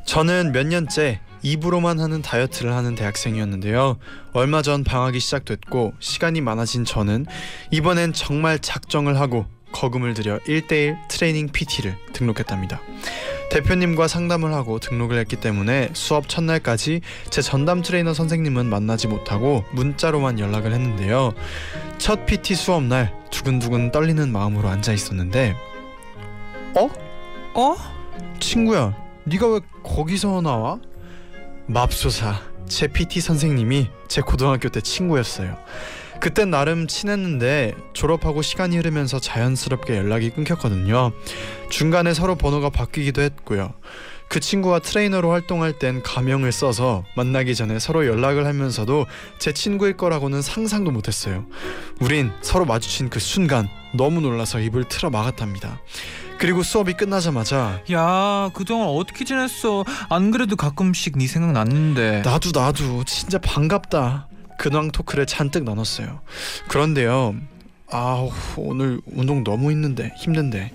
저는 0.06 0.52
몇 0.52 0.66
년째 0.66 1.20
입으로만 1.44 2.00
하는 2.00 2.24
다이어트를 2.24 2.74
하는 2.74 2.96
대학생이었는데요. 2.96 4.00
얼마 4.34 4.64
전 4.64 4.84
방학이 4.84 5.20
시작됐고 5.20 5.94
시간이 6.00 6.42
많아진 6.42 6.86
저는 6.86 7.28
이번엔 7.70 8.14
정말 8.14 8.58
작정을 8.58 9.20
하고 9.20 9.46
거금을 9.74 10.16
들여 10.16 10.40
1대1 10.40 11.08
트레이닝 11.10 11.50
PT를 11.50 11.98
등록했답니다. 12.14 12.82
대표님과 13.52 14.08
상담을 14.08 14.54
하고 14.54 14.80
등록을 14.80 15.18
했기 15.20 15.36
때문에 15.36 15.90
수업 15.94 16.28
첫날까지 16.28 17.02
제 17.30 17.42
전담 17.42 17.82
트레이너 17.82 18.14
선생님은 18.14 18.66
만나지 18.66 19.08
못하고 19.08 19.64
문자로만 19.72 20.40
연락을 20.40 20.74
했는데요. 20.74 21.34
첫 21.98 22.26
PT 22.26 22.56
수업 22.56 22.84
날 22.84 23.14
두근두근 23.32 23.92
떨리는 23.92 24.32
마음으로 24.32 24.70
앉아 24.70 24.94
있었는데 24.94 25.56
어? 26.76 26.90
어? 27.54 27.76
친구야, 28.40 28.94
네가 29.24 29.48
왜 29.48 29.60
거기서 29.84 30.42
나와? 30.42 30.80
맙소사, 31.68 32.42
제 32.68 32.88
PT 32.88 33.22
선생님이 33.22 33.90
제 34.08 34.22
고등학교 34.22 34.70
때 34.70 34.82
친구였어요. 34.82 35.58
그땐 36.26 36.50
나름 36.50 36.88
친했는데 36.88 37.76
졸업하고 37.94 38.42
시간이 38.42 38.78
흐르면서 38.78 39.20
자연스럽게 39.20 39.96
연락이 39.96 40.32
끊겼거든요. 40.32 41.12
중간에 41.70 42.16
서로 42.16 42.34
번호가 42.34 42.72
바뀌기도 42.72 43.22
했고요. 43.22 43.76
그 44.28 44.40
친구와 44.40 44.80
트레이너로 44.80 45.30
활동할 45.30 45.74
땐 45.74 46.02
가명을 46.02 46.52
써서 46.52 47.04
만나기 47.16 47.54
전에 47.54 47.78
서로 47.78 48.08
연락을 48.08 48.48
하면서도 48.48 49.06
제 49.38 49.52
친구일 49.52 49.98
거라고는 49.98 50.42
상상도 50.42 50.90
못했어요. 50.90 51.46
우린 52.00 52.32
서로 52.42 52.66
마주친 52.66 53.12
그 53.12 53.20
순간 53.20 53.70
너무 53.94 54.20
놀라서 54.20 54.60
입을 54.60 54.86
틀어 54.86 55.12
막았답니다. 55.12 55.80
그리고 56.40 56.64
수업이 56.64 56.94
끝나자마자 56.94 57.82
야 57.92 58.50
그동안 58.56 58.88
어떻게 58.88 59.26
지냈어? 59.26 59.86
안 60.10 60.32
그래도 60.32 60.56
가끔씩 60.56 61.20
네 61.20 61.28
생각 61.28 61.52
났는데. 61.52 62.24
나도 62.26 62.50
나도 62.52 63.04
진짜 63.04 63.38
반갑다. 63.38 64.30
근황 64.58 64.92
토크를 64.92 65.26
잔뜩 65.26 65.64
나눴어요. 65.64 66.22
그런데요. 66.68 67.36
아 67.92 68.28
오늘 68.58 69.00
운동 69.06 69.44
너무 69.44 69.72
힘든데 69.72 70.14
힘든데 70.18 70.72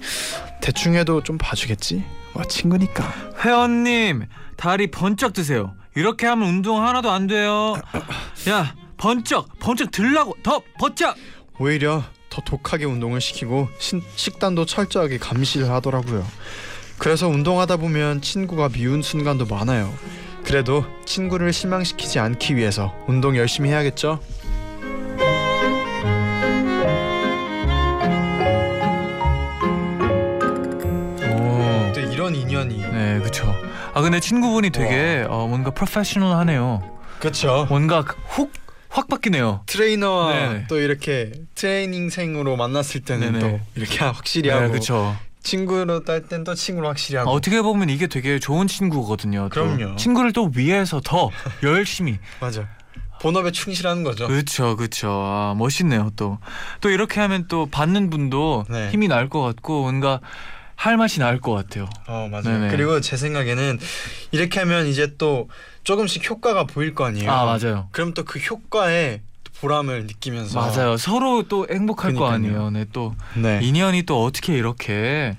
대충 0.61 0.95
해도 0.95 1.23
좀 1.23 1.39
봐주겠지? 1.39 2.05
와 2.35 2.45
친구니까. 2.45 3.13
회원님 3.45 4.27
다리 4.57 4.91
번쩍 4.91 5.33
드세요. 5.33 5.75
이렇게 5.97 6.27
하면 6.27 6.49
운동 6.49 6.87
하나도 6.87 7.11
안 7.11 7.27
돼요. 7.27 7.75
야 8.49 8.75
번쩍 8.97 9.59
번쩍 9.59 9.91
들라고 9.91 10.37
더 10.43 10.63
번쩍. 10.79 11.17
오히려 11.59 12.05
더 12.31 12.41
독하게 12.43 12.85
운동을 12.85 13.21
시키고 13.21 13.69
신- 13.79 14.03
식단도 14.15 14.67
철저하게 14.67 15.19
감시를 15.19 15.69
하더라고요. 15.71 16.25
그래서 16.99 17.27
운동하다 17.29 17.79
보면 17.79 18.21
친구가 18.21 18.69
미운 18.69 19.03
순간도 19.03 19.47
많아요. 19.47 19.93
그래도 20.51 20.85
친구를 21.05 21.53
실망시키지 21.53 22.19
않기 22.19 22.57
위해서 22.57 22.93
운동 23.07 23.37
열심히 23.37 23.71
해야겠죠? 23.71 24.19
오. 31.23 31.93
또 31.95 32.01
이런 32.01 32.35
인연이 32.35 32.79
네, 32.79 33.21
그렇죠. 33.21 33.55
아 33.95 34.03
근데 34.03 34.19
친구분이 34.19 34.71
되게 34.71 35.25
어, 35.29 35.47
뭔가 35.47 35.71
프로페셔널하네요. 35.71 36.83
그렇죠. 37.21 37.67
뭔가 37.69 38.01
훅 38.01 38.53
확 38.93 39.07
바뀌네요. 39.07 39.63
트레이너와 39.67 40.33
네네. 40.33 40.67
또 40.69 40.81
이렇게 40.81 41.31
트레이닝생으로 41.55 42.57
만났을 42.57 43.03
때는 43.03 43.35
네네. 43.35 43.39
또 43.39 43.61
이렇게 43.77 44.01
확실히 44.05 44.49
네, 44.49 44.55
하고 44.57 44.73
그렇죠. 44.73 45.17
친구로 45.43 46.05
딸 46.05 46.23
땐 46.29 46.45
또 46.45 46.55
친구로 46.55 46.89
확실히 46.89 47.19
하고 47.19 47.31
어떻게 47.31 47.61
보면 47.63 47.89
이게 47.91 48.07
되게 48.07 48.39
좋은 48.39 48.67
친구거든요. 48.67 49.49
또 49.53 49.77
그럼요. 49.77 49.97
친구를 49.97 50.33
또 50.33 50.51
위해서 50.55 51.01
더 51.03 51.31
열심히. 51.63 52.19
맞아. 52.41 52.67
본업에 53.21 53.51
충실하는 53.51 54.03
거죠. 54.03 54.27
그렇죠, 54.29 54.77
그렇죠. 54.77 55.11
아, 55.11 55.55
멋있네요. 55.57 56.11
또 56.17 56.39
또 56.81 56.89
이렇게 56.91 57.21
하면 57.21 57.47
또 57.49 57.67
받는 57.67 58.09
분도 58.11 58.65
네. 58.71 58.89
힘이 58.91 59.09
날 59.09 59.29
것 59.29 59.43
같고 59.43 59.83
뭔가 59.83 60.21
할 60.75 60.97
맛이 60.97 61.21
날 61.21 61.39
것 61.41 61.53
같아요. 61.53 61.87
어 62.07 62.29
맞아요. 62.31 62.59
네네. 62.59 62.69
그리고 62.71 63.01
제 63.03 63.19
생각에는 63.19 63.79
이렇게 64.33 64.61
하면 64.61 64.87
이제 64.87 65.15
또 65.19 65.51
조금씩 65.85 66.29
효과가 66.31 66.65
보일 66.65 66.95
거 66.95 67.05
아니에요. 67.05 67.31
아 67.31 67.45
맞아요. 67.45 67.89
그럼 67.93 68.15
또 68.15 68.25
그 68.25 68.39
효과에 68.39 69.21
또 69.21 69.30
보람을 69.61 70.07
느끼면서 70.07 70.59
맞아요. 70.61 70.97
서로 70.97 71.43
또 71.49 71.67
행복할 71.71 72.15
거 72.15 72.21
그러니까요. 72.27 72.35
아니에요. 72.67 72.71
네, 72.71 72.87
또 72.93 73.15
네. 73.37 73.61
인연이 73.63 74.03
또 74.05 74.23
어떻게 74.25 74.55
이렇게 74.57 75.37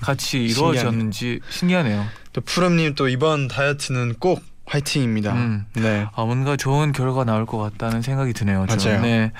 같이 0.00 0.38
이루어졌는지 0.44 1.40
신기하네요. 1.50 2.06
또 2.32 2.40
푸름님 2.40 2.94
또 2.94 3.08
이번 3.08 3.48
다이어트는 3.48 4.14
꼭 4.18 4.42
화이팅입니다. 4.66 5.32
음. 5.32 5.64
네. 5.74 6.06
아, 6.14 6.24
뭔가 6.24 6.56
좋은 6.56 6.92
결과 6.92 7.24
나올 7.24 7.46
것 7.46 7.56
같다는 7.58 8.02
생각이 8.02 8.34
드네요. 8.34 8.66
맞아요. 8.68 9.00
네. 9.00 9.32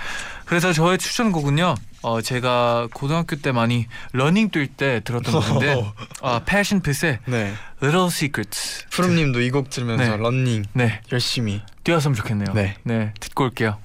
그래서 0.46 0.72
저의 0.72 0.96
추천곡은요. 0.98 1.74
어, 2.00 2.20
제가 2.22 2.88
고등학교 2.94 3.36
때 3.36 3.52
많이 3.52 3.86
러닝 4.12 4.50
뛸 4.50 4.68
때 4.74 5.00
들었던 5.04 5.34
곡인데 5.40 5.84
아, 6.22 6.40
Passion 6.46 6.80
Pit의 6.80 7.18
네. 7.26 7.52
Little 7.82 8.06
Secrets. 8.06 8.86
푸름님도 8.90 9.40
이 9.42 9.50
곡 9.50 9.68
들으면서 9.68 10.04
네. 10.04 10.16
런닝 10.16 10.64
네, 10.72 11.00
열심히. 11.12 11.60
뛰었으면 11.84 12.14
좋겠네요. 12.14 12.54
네. 12.54 12.76
네, 12.84 13.12
듣고 13.20 13.44
올게요. 13.44 13.76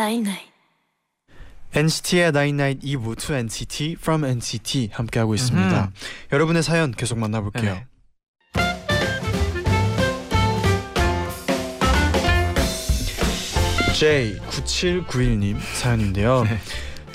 night 0.00 0.24
night 0.24 0.48
NCT의 1.74 2.32
night 2.32 2.56
night 2.56 2.80
2부 2.80 3.18
to 3.18 3.36
NCT 3.36 3.96
from 3.98 4.24
NCT 4.24 4.88
함께하고 4.92 5.34
있습니다. 5.34 5.78
음흠. 5.78 5.92
여러분의 6.32 6.62
사연 6.62 6.90
계속 6.90 7.18
만나볼게요. 7.18 7.74
네네. 7.74 7.86
J9791님 13.92 15.58
사연인데요. 15.74 16.44
네. 16.44 16.58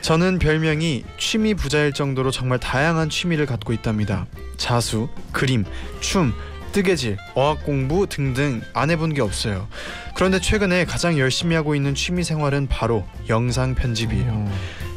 저는 0.02 0.38
별명이 0.38 1.04
취미 1.18 1.56
부자일 1.56 1.92
정도로 1.92 2.30
정말 2.30 2.60
다양한 2.60 3.10
취미를 3.10 3.48
갖고 3.48 3.74
있답니다. 3.74 4.28
자수, 4.58 5.10
그림, 5.32 5.66
춤, 6.02 6.32
뜨개질, 6.80 7.16
어학 7.36 7.64
공부 7.64 8.06
등등 8.06 8.62
안 8.74 8.90
해본 8.92 9.14
게 9.14 9.22
없어요. 9.22 9.70
그런데 10.14 10.42
최근에 10.42 10.84
가장 10.84 11.18
열심히 11.18 11.56
하고 11.56 11.74
있는 11.74 11.96
취미 11.96 12.22
생활은 12.26 12.68
바로 12.68 13.06
영상 13.30 13.76
편집이에요. 13.76 14.28
어, 14.30 14.52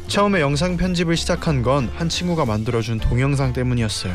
처음에 0.09 0.41
영상 0.41 0.75
편집을 0.75 1.15
시작한 1.15 1.61
건 1.61 1.89
한 1.95 2.09
친구가 2.09 2.43
만들어준 2.43 2.99
동영상 2.99 3.53
때문이었어요. 3.53 4.13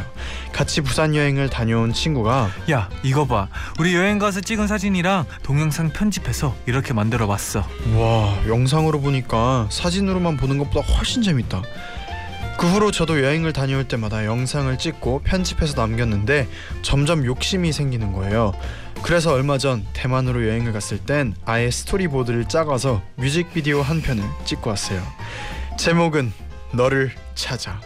같이 0.53 0.83
부산 0.83 1.15
여행을 1.15 1.49
다녀온 1.49 1.95
친구가 1.95 2.51
야, 2.71 2.91
이거 3.03 3.25
봐. 3.27 3.49
우리 3.79 3.95
여행 3.95 4.19
가서 4.19 4.43
찍은 4.43 4.67
사진이랑 4.67 5.25
동영상 5.43 5.89
편집해서 5.89 6.55
이렇게 6.67 6.93
만들어 6.93 7.27
봤어. 7.27 7.67
와 7.97 8.37
영상으로 8.47 9.01
보니까 9.01 9.69
사진으로만 9.71 10.37
보는 10.37 10.59
것보다 10.59 10.87
훨씬 10.87 11.23
재밌다. 11.23 11.63
그 12.57 12.69
후로 12.69 12.93
저도 12.93 13.23
여행을 13.23 13.53
다녀올 13.53 13.89
때마다 13.89 14.25
영상을 14.25 14.77
찍고 14.79 15.23
편집해서 15.25 15.75
남겼는데 15.81 16.49
점점 16.83 17.25
욕심이 17.25 17.73
생기는 17.73 18.13
거예요. 18.13 18.53
그래서 19.03 19.33
얼마 19.33 19.59
전 19.59 19.85
대만으로 19.93 20.47
여행을 20.47 20.73
갔을 20.73 20.99
땐 20.99 21.35
아예 21.45 21.71
스토리보드를 21.71 22.49
짜가서 22.49 23.03
뮤직비디오 23.17 23.83
한 23.83 24.01
편을 24.01 24.23
찍고 24.45 24.71
왔어요. 24.71 25.03
제목은 25.77 26.33
너를 26.73 27.13
찾아. 27.35 27.81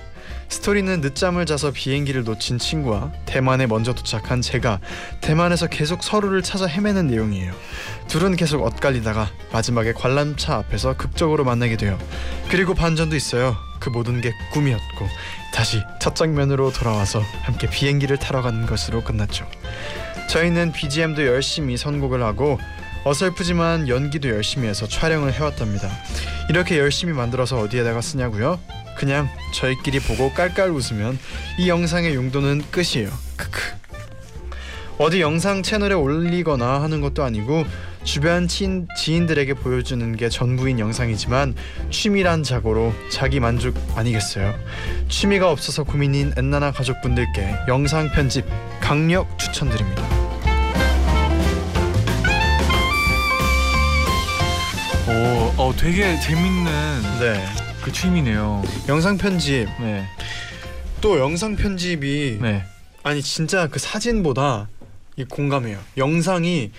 스토리는 0.49 1.01
늦잠을 1.01 1.47
자서 1.47 1.71
비행기를 1.71 2.25
놓친 2.25 2.59
친구와 2.59 3.13
대만에 3.27 3.67
먼저 3.67 3.95
도착한 3.95 4.41
제가 4.41 4.81
대만에서 5.21 5.67
계속 5.67 6.03
서로를 6.03 6.43
찾아 6.43 6.67
헤매는 6.67 7.07
내용이에요. 7.09 7.53
둘은 8.09 8.37
계속 8.37 8.65
엇갈리다가 8.65 9.31
마지막에 9.53 9.93
관람차 9.93 10.55
앞에서 10.57 10.97
극적으로 10.97 11.45
만나게 11.45 11.77
돼요. 11.77 11.99
그리고 12.49 12.75
반전도 12.75 13.15
있어요. 13.15 13.57
그 13.79 13.91
모든 13.91 14.21
게 14.21 14.33
꿈이었고 14.53 15.07
다시 15.53 15.83
첫 16.01 16.17
장면으로 16.17 16.73
돌아와서 16.73 17.23
함께 17.43 17.69
비행기를 17.69 18.19
타러 18.19 18.43
가는 18.43 18.67
것으로 18.67 19.05
끝났죠. 19.05 19.47
저희는 20.29 20.73
BGM도 20.73 21.27
열심히 21.27 21.77
선곡을 21.77 22.23
하고 22.23 22.59
어설프지만 23.05 23.89
연기도 23.89 24.29
열심히 24.29 24.69
해서 24.69 24.87
촬영을 24.87 25.33
해왔답니다. 25.33 25.89
이렇게 26.51 26.79
열심히 26.79 27.13
만들어서 27.13 27.59
어디에다가 27.61 28.01
쓰냐고요? 28.01 28.59
그냥 28.99 29.29
저희끼리 29.55 30.01
보고 30.01 30.33
깔깔 30.33 30.71
웃으면 30.71 31.19
이 31.59 31.69
영상의 31.69 32.15
용도는 32.15 32.65
끝이에요. 32.71 33.11
크크. 33.37 33.61
어디 34.99 35.21
영상 35.21 35.63
채널에 35.63 35.95
올리거나 35.95 36.83
하는 36.83 37.01
것도 37.01 37.23
아니고 37.23 37.65
주변 38.03 38.49
친, 38.49 38.89
지인들에게 38.97 39.55
보여주는 39.55 40.17
게 40.17 40.29
전부인 40.29 40.81
영상이지만 40.81 41.55
취미란 41.91 42.43
자고로 42.43 42.93
자기 43.13 43.39
만족 43.39 43.77
아니겠어요. 43.95 44.59
취미가 45.09 45.51
없어서 45.51 45.85
고민인 45.85 46.33
엔나나 46.37 46.73
가족분들께 46.73 47.55
영상 47.69 48.11
편집 48.11 48.45
강력 48.81 49.39
추천드립니다. 49.39 50.03
오, 55.07 55.55
어, 55.57 55.73
되게 55.77 56.19
재밌는 56.21 57.03
네. 57.21 57.68
그 57.89 57.93
취미네요. 57.93 58.63
영상 58.87 59.17
편집 59.17 59.67
네, 59.81 60.07
또 61.01 61.19
영상 61.19 61.57
편집이 61.57 62.39
네. 62.39 62.63
아니 63.03 63.23
진짜 63.23 63.67
그 63.67 63.79
사진보다 63.79 64.69
이 65.17 65.25
공감해요. 65.25 65.79
영상이 65.97 66.71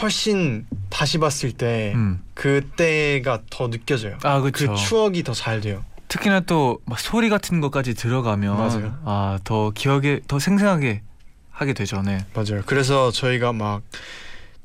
훨씬 0.00 0.64
다시 0.88 1.18
봤을 1.18 1.50
때 1.50 1.92
음. 1.96 2.22
그때가 2.34 3.42
더 3.50 3.70
느껴져요. 3.70 4.18
아, 4.22 4.40
그. 4.40 4.52
추억이 4.76 5.24
더 5.24 5.32
잘 5.34 5.60
돼요. 5.60 5.84
특히나 6.06 6.38
또 6.40 6.78
막 6.86 7.00
소리 7.00 7.28
같은 7.28 7.60
것까지 7.60 7.94
들어가면 7.94 8.56
맞아요. 8.56 8.98
아, 9.04 9.38
더 9.42 9.72
기억에 9.72 10.20
더 10.28 10.38
생생하게 10.38 11.02
하게 11.50 11.72
되죠. 11.72 12.02
네. 12.02 12.24
맞아요. 12.34 12.62
그래서 12.66 13.10
저희가 13.10 13.52
막 13.52 13.82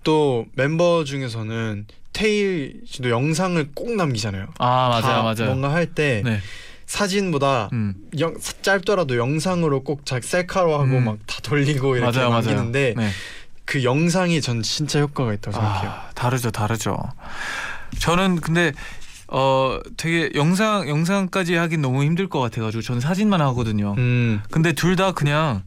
또 0.04 0.46
멤버 0.54 1.04
중에서는 1.04 1.86
테일 2.18 2.82
씨도 2.88 3.12
영상을 3.12 3.70
꼭 3.76 3.96
남기잖아요. 3.96 4.48
아, 4.58 5.00
다 5.02 5.08
맞아요. 5.08 5.24
맞아요. 5.24 5.46
뭔가 5.52 5.72
할때 5.72 6.24
네. 6.26 6.40
사진보다 6.88 7.70
음. 7.74 7.94
영, 8.20 8.34
짧더라도 8.64 9.18
영상으로 9.18 9.84
꼭 9.84 10.04
자, 10.06 10.20
셀카로 10.22 10.74
하고 10.74 10.84
음. 10.84 11.06
막다 11.06 11.42
돌리고 11.44 11.96
이렇게 11.96 12.18
맞아요. 12.18 12.30
맞아요. 12.32 12.42
남기는데 12.46 12.94
네. 12.98 13.10
그 13.66 13.84
영상이 13.84 14.42
전 14.42 14.64
진짜 14.64 15.00
효과가 15.00 15.34
있다고 15.36 15.52
생각해요. 15.58 15.92
아, 15.92 16.10
다르죠, 16.16 16.50
다르죠. 16.50 16.98
저는 18.00 18.42
근데 18.42 18.72
어 19.28 19.80
되게 19.98 20.32
영상 20.36 20.88
영상까지 20.90 21.54
하긴 21.56 21.82
너무 21.82 22.04
힘들 22.04 22.28
것 22.30 22.40
같아가지고 22.40 22.82
저는 22.82 23.00
사진만 23.02 23.42
하거든요. 23.42 23.94
음. 23.98 24.42
근데 24.50 24.74
둘 24.74 24.96
다 24.96 25.12
그냥 25.12 25.62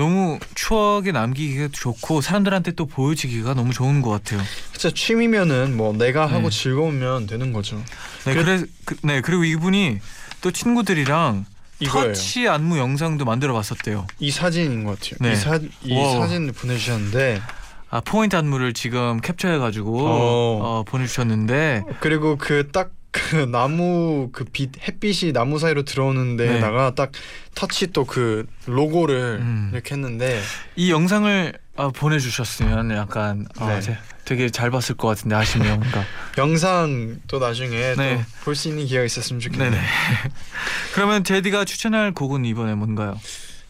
너무 0.00 0.38
추억에 0.54 1.12
남기기가 1.12 1.68
좋고 1.72 2.22
사람들한테 2.22 2.72
또 2.72 2.86
보여지기가 2.86 3.52
너무 3.52 3.74
좋은 3.74 4.00
것 4.00 4.08
같아요. 4.10 4.40
진짜 4.72 4.90
취미면은 4.94 5.76
뭐 5.76 5.92
내가 5.92 6.24
하고 6.24 6.48
네. 6.48 6.56
즐거우면 6.56 7.26
되는 7.26 7.52
거죠. 7.52 7.76
네, 8.24 8.32
그래- 8.32 8.44
그래, 8.44 8.64
그, 8.86 8.96
네 9.02 9.20
그리고 9.20 9.44
이분이 9.44 9.98
또 10.40 10.50
친구들이랑 10.50 11.44
이거예요. 11.80 12.06
터치 12.14 12.48
안무 12.48 12.78
영상도 12.78 13.26
만들어 13.26 13.52
봤었대요. 13.52 14.06
이 14.20 14.30
사진인 14.30 14.84
것 14.84 14.98
같아요. 14.98 15.16
네. 15.20 15.32
이, 15.32 15.36
사, 15.36 15.60
이. 15.82 15.94
사진을 16.18 16.52
보내주셨는데 16.52 17.42
아 17.90 18.00
포인트 18.00 18.36
안무를 18.36 18.72
지금 18.72 19.20
캡처해가지고 19.20 20.00
어. 20.06 20.60
어, 20.62 20.82
보내주셨는데 20.86 21.82
그리고 22.00 22.36
그 22.38 22.70
딱 22.72 22.92
그 23.12 23.34
나무 23.36 24.28
그 24.32 24.44
빛 24.44 24.70
햇빛이 24.86 25.32
나무 25.32 25.58
사이로 25.58 25.82
들어오는 25.84 26.36
데다가 26.36 26.94
딱 26.94 27.10
터치 27.54 27.88
또 27.88 28.04
그 28.04 28.46
로고를 28.66 29.38
네. 29.38 29.42
음. 29.44 29.70
이렇게 29.72 29.94
했는데 29.94 30.40
이 30.76 30.90
영상을 30.92 31.52
어, 31.76 31.90
보내주셨으면 31.90 32.90
약간 32.92 33.46
어, 33.58 33.66
네. 33.66 33.80
제- 33.80 33.98
되게 34.24 34.48
잘 34.48 34.70
봤을 34.70 34.94
것 34.96 35.08
같은데 35.08 35.34
아쉽네요. 35.34 35.76
그러니까. 35.80 36.04
영상 36.38 37.18
또 37.26 37.38
나중에 37.40 37.94
네. 37.96 38.24
또볼수 38.40 38.68
있는 38.68 38.86
기회가 38.86 39.04
있었으면 39.04 39.40
좋겠네요. 39.40 39.72
그러면 40.94 41.24
제디가 41.24 41.64
추천할 41.64 42.12
곡은 42.12 42.44
이번에 42.44 42.74
뭔가요? 42.74 43.18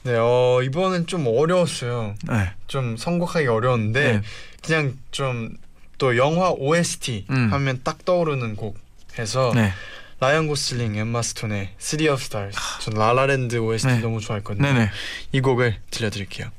네, 0.03 0.14
어 0.18 0.61
이번엔 0.62 1.07
좀 1.07 1.26
어려웠어요. 1.26 2.14
네. 2.29 2.50
좀 2.66 2.96
선곡하기 2.96 3.46
어려웠는데 3.46 4.12
네. 4.12 4.22
그냥 4.62 4.94
좀 5.11 5.57
또 6.00 6.16
영화 6.16 6.48
OST 6.50 7.26
음. 7.29 7.53
하면 7.53 7.81
딱 7.85 8.07
떠오르는 8.07 8.57
곡 8.57 8.79
해서 9.20 9.52
네. 9.54 9.72
라이언 10.18 10.48
고슬링, 10.48 10.96
엠마 10.96 11.22
스톤의 11.22 11.74
City 11.78 12.12
of 12.12 12.22
Stars. 12.22 12.59
전 12.80 12.94
라라랜드 12.94 13.56
OST 13.56 13.87
네. 13.88 14.00
너무 14.00 14.20
좋아했거든요. 14.20 14.66
네네. 14.66 14.90
이 15.33 15.40
곡을 15.40 15.76
들려드릴게요. 15.90 16.50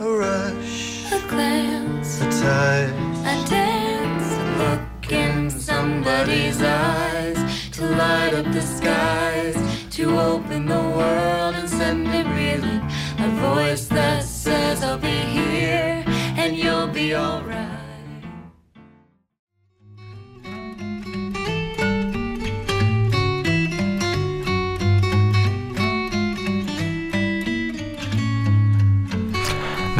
A 0.00 0.06
rush, 0.06 1.06
A 1.14 1.20
glance, 1.28 2.20
a 2.20 2.30
touch. 2.30 3.20
a 3.24 3.44
dance, 3.48 4.34
a 4.34 4.44
look 4.58 5.12
in 5.12 5.48
somebody's 5.48 6.60
eyes 6.60 7.38
to 7.70 7.84
light 7.84 8.34
up 8.34 8.50
the 8.52 8.60
skies, 8.60 9.54
to 9.90 10.18
open 10.18 10.66
the 10.66 10.74
world 10.74 11.54
and 11.54 11.68
send 11.68 12.08
it 12.08 12.26
reeling. 12.26 12.82
A 13.18 13.28
voice 13.40 13.86
that 13.86 14.24
says, 14.24 14.82
I'll 14.82 14.98
be 14.98 15.08
here 15.08 16.02
and 16.36 16.56
you'll 16.56 16.88
be 16.88 17.14
alright. 17.14 17.73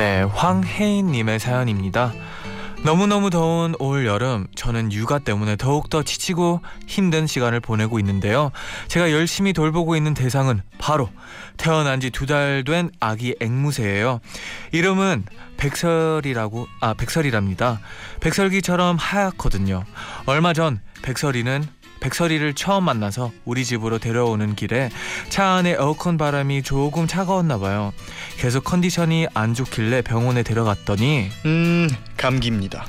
네, 0.05 0.21
황혜인님의 0.23 1.39
사연입니다. 1.41 2.13
너무너무 2.85 3.31
더운 3.31 3.75
올 3.79 4.05
여름, 4.05 4.47
저는 4.55 4.93
육아 4.93 5.19
때문에 5.21 5.57
더욱더 5.57 6.03
지치고 6.03 6.61
힘든 6.87 7.27
시간을 7.27 7.61
보내고 7.61 7.99
있는데요. 8.01 8.51
제가 8.89 9.13
열심히 9.13 9.55
돌보고 9.55 9.97
있는 9.97 10.13
대상은 10.13 10.61
바로 10.77 11.09
태어난 11.57 12.01
지 12.01 12.11
두 12.11 12.27
달 12.27 12.65
된 12.65 12.91
아기 13.01 13.35
앵무새예요. 13.41 14.21
이름은 14.73 15.25
백설이라고, 15.57 16.67
아, 16.83 16.93
백설이랍니다. 16.93 17.81
백설기처럼 18.21 18.99
하얗거든요. 18.99 19.85
얼마 20.27 20.53
전 20.53 20.83
백설이는 21.01 21.65
백설이를 22.09 22.53
처음 22.53 22.85
만나서 22.85 23.33
우리 23.47 23.65
집으로 23.65 23.99
데려오는 23.99 24.55
길에 24.55 24.91
차 25.31 25.53
안에 25.55 25.71
에어컨 25.71 26.19
바람이 26.19 26.63
조금 26.63 27.07
차가웠나 27.07 27.57
봐요. 27.59 27.95
계속 28.37 28.63
컨디션이 28.65 29.27
안 29.33 29.55
좋길래 29.55 30.03
병원에 30.03 30.43
데려갔더니 30.43 31.31
음, 31.47 31.89
감기입니다. 32.19 32.85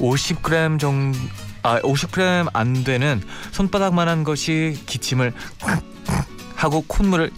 50g 0.00 0.80
정도 0.80 1.16
아 1.62 1.78
50g 1.82 2.50
안 2.52 2.82
되는 2.82 3.22
손바닥만한 3.52 4.24
것이 4.24 4.82
기침을 4.86 5.32
하고 6.56 6.82
콧물을 6.88 7.30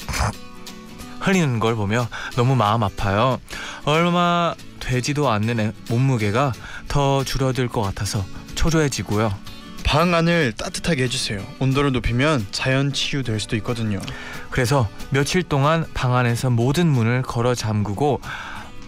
흘리는 1.20 1.58
걸 1.60 1.74
보며 1.76 2.08
너무 2.36 2.56
마음 2.56 2.82
아파요. 2.84 3.38
얼마 3.84 4.54
되지도 4.80 5.28
않는 5.30 5.60
애- 5.60 5.72
몸무게가 5.90 6.52
더 6.88 7.22
줄어들 7.22 7.68
것 7.68 7.82
같아서 7.82 8.24
초조해지고요. 8.54 9.51
방 9.92 10.14
안을 10.14 10.52
따뜻하게 10.52 11.02
해주세요. 11.02 11.44
온도를 11.58 11.92
높이면 11.92 12.46
자연 12.50 12.94
치유될 12.94 13.38
수도 13.40 13.56
있거든요. 13.56 14.00
그래서 14.48 14.88
며칠 15.10 15.42
동안 15.42 15.84
방 15.92 16.16
안에서 16.16 16.48
모든 16.48 16.86
문을 16.86 17.20
걸어 17.20 17.54
잠그고 17.54 18.22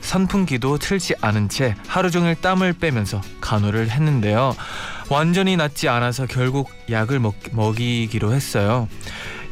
선풍기도 0.01 0.79
틀지 0.79 1.17
않은 1.21 1.51
채 1.51 1.75
하루 1.87 2.11
종일 2.11 2.35
땀을 2.37 2.73
빼면서 2.73 3.21
간호를 3.43 3.91
했는데요. 3.91 4.57
완전히 5.11 5.59
낫지 5.59 5.91
않아서 5.91 6.25
결국 6.25 6.71
약을 6.91 7.19
먹, 7.19 7.35
먹이기로 7.53 8.33
했어요. 8.33 8.89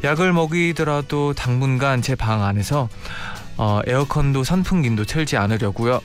약을 0.03 0.33
먹이더라도 0.33 1.35
당분간 1.35 2.01
제 2.01 2.15
방 2.15 2.43
안에서 2.43 2.89
어, 3.57 3.79
에어컨도 3.85 4.43
선풍기도 4.43 5.05
틀지 5.05 5.37
않으려고요. 5.37 6.01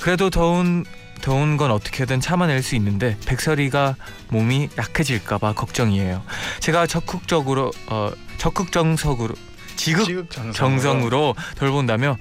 그래도 0.00 0.30
더운 0.30 0.86
더운 1.20 1.56
건 1.56 1.70
어떻게든 1.70 2.20
참아낼 2.20 2.62
수 2.62 2.74
있는데 2.76 3.16
백설이가 3.26 3.96
몸이 4.28 4.68
약해질까봐 4.78 5.54
걱정이에요. 5.54 6.22
제가 6.60 6.86
적극적으로 6.86 7.72
어, 7.88 8.10
적극정석으로 8.38 9.34
지극. 9.76 10.28
정성으로 10.52 11.34
돌본다며 11.56 12.16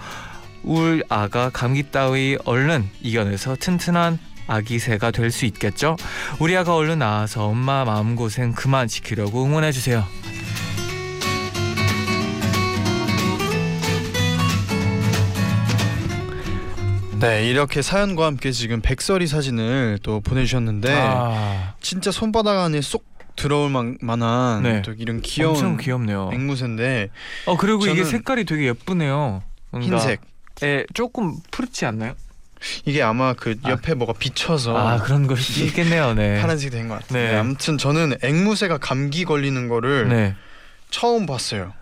울 0.63 1.03
아가 1.10 1.49
감기 1.49 1.84
따위 1.84 2.38
얼른 2.45 2.89
이겨내서 3.01 3.55
튼튼한 3.60 4.17
아기 4.47 4.77
새가 4.79 5.12
될 5.12 5.31
수 5.31 5.45
있겠죠? 5.45 5.95
우리 6.39 6.55
아가 6.55 6.75
얼른 6.75 6.99
나와서 6.99 7.45
엄마 7.45 7.84
마음고생 7.86 8.53
그만 8.53 8.88
지키려고 8.88 9.43
응원해 9.45 9.71
주세요. 9.71 10.05
네, 17.19 17.49
이렇게 17.49 17.82
사연과 17.82 18.25
함께 18.25 18.51
지금 18.51 18.82
백설이 18.82 19.28
사진을 19.28 19.99
또 20.04 20.19
보내주셨는데 20.21 20.93
아, 20.93 21.73
진짜 21.82 22.12
손바닥 22.12 22.58
안에 22.60 22.82
쏙 22.82 23.06
들어올 23.36 23.69
만, 23.69 23.97
만한 24.01 24.63
네. 24.63 24.82
또 24.82 24.93
이런 24.93 25.21
귀여운 25.21 25.56
엄청 25.56 25.78
귀엽네요. 25.78 26.30
앵무새인데 26.34 27.10
어 27.47 27.58
그리고 27.58 27.86
이게 27.86 28.04
색깔이 28.04 28.45
되게 28.45 28.67
예쁘네요. 28.67 29.43
뭔가 29.71 29.97
흰색. 29.97 30.21
에 30.63 30.86
조금 30.93 31.36
푸르지 31.51 31.86
않나요? 31.86 32.13
이게 32.86 33.04
아마 33.04 33.34
그 33.34 33.56
아. 33.63 33.71
옆에 33.71 33.93
뭐가 33.93 34.13
비쳐서 34.13 34.78
아 34.78 34.97
그런 34.99 35.28
거 35.28 35.36
있겠네요. 35.36 36.13
네. 36.13 36.39
파란색이 36.39 36.71
된것 36.71 37.01
같아요. 37.01 37.21
네. 37.21 37.32
네. 37.32 37.38
아무튼 37.38 37.78
저는 37.78 38.15
앵무새가 38.23 38.78
감기 38.78 39.25
걸리는 39.25 39.67
거를 39.67 40.08
네. 40.08 40.36
처음 40.89 41.25
봤어요. 41.25 41.73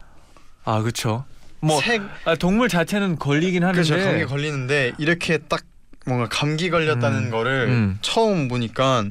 아 0.66 0.82
그렇죠. 0.82 1.26
뭐 1.64 1.80
색 1.82 2.02
아, 2.26 2.36
동물 2.36 2.68
자체는 2.70 3.18
걸리긴 3.18 3.64
하는데 3.64 3.82
그렇죠. 3.88 4.06
감기 4.06 4.26
걸리는데 4.26 4.94
이렇게 4.98 5.38
딱 5.38 5.62
뭔가 6.06 6.28
감기 6.30 6.70
걸렸다는 6.70 7.26
음. 7.26 7.30
거를 7.32 7.68
음. 7.70 7.98
처음 8.02 8.48
보니까 8.48 9.06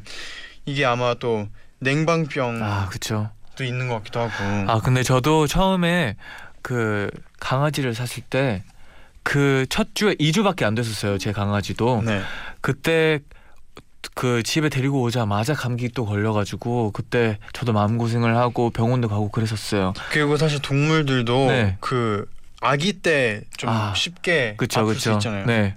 이게 0.67 0.85
아마 0.85 1.15
또 1.15 1.49
냉방병도 1.81 2.65
아 2.65 2.87
그렇죠. 2.89 3.31
있는 3.61 3.89
것 3.89 3.95
같기도 3.97 4.21
하고. 4.21 4.33
아 4.71 4.81
근데 4.81 5.03
저도 5.03 5.47
처음에 5.47 6.17
그 6.63 7.11
강아지를 7.41 7.95
샀을 7.95 8.23
때 8.29 8.63
그 9.25 9.67
첫 9.69 9.95
주에 9.95 10.15
2주밖에 10.17 10.65
안 10.65 10.75
됐었어요 10.75 11.17
제 11.17 11.31
강아지도 11.31 12.03
네. 12.05 12.23
그때 12.61 13.21
그 14.15 14.43
집에 14.43 14.69
데리고 14.69 15.01
오자마자 15.03 15.55
감기 15.55 15.89
또 15.89 16.05
걸려가지고 16.05 16.91
그때 16.91 17.39
저도 17.53 17.73
마음 17.73 17.99
고생을 17.99 18.37
하고 18.37 18.71
병원도 18.71 19.09
가고 19.09 19.31
그랬었어요. 19.31 19.93
그리고 20.11 20.37
사실 20.37 20.61
동물들도 20.61 21.47
네. 21.47 21.77
그 21.81 22.27
아기 22.63 22.93
때좀 22.95 23.69
아, 23.69 23.93
쉽게 23.95 24.55
그쵸 24.57 24.81
아플 24.81 24.95
수 24.95 25.09
그쵸. 25.11 25.13
있잖아요. 25.19 25.47
네. 25.47 25.75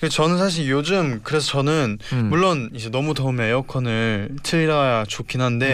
그래서 0.00 0.14
저는 0.14 0.38
사실 0.38 0.68
요즘 0.68 1.20
그래서 1.22 1.46
저는 1.46 1.98
음. 2.12 2.24
물론 2.28 2.70
이제 2.74 2.90
너무 2.90 3.14
더우면 3.14 3.46
에어컨을 3.46 4.30
틀어야 4.42 5.04
좋긴 5.04 5.40
한데 5.40 5.68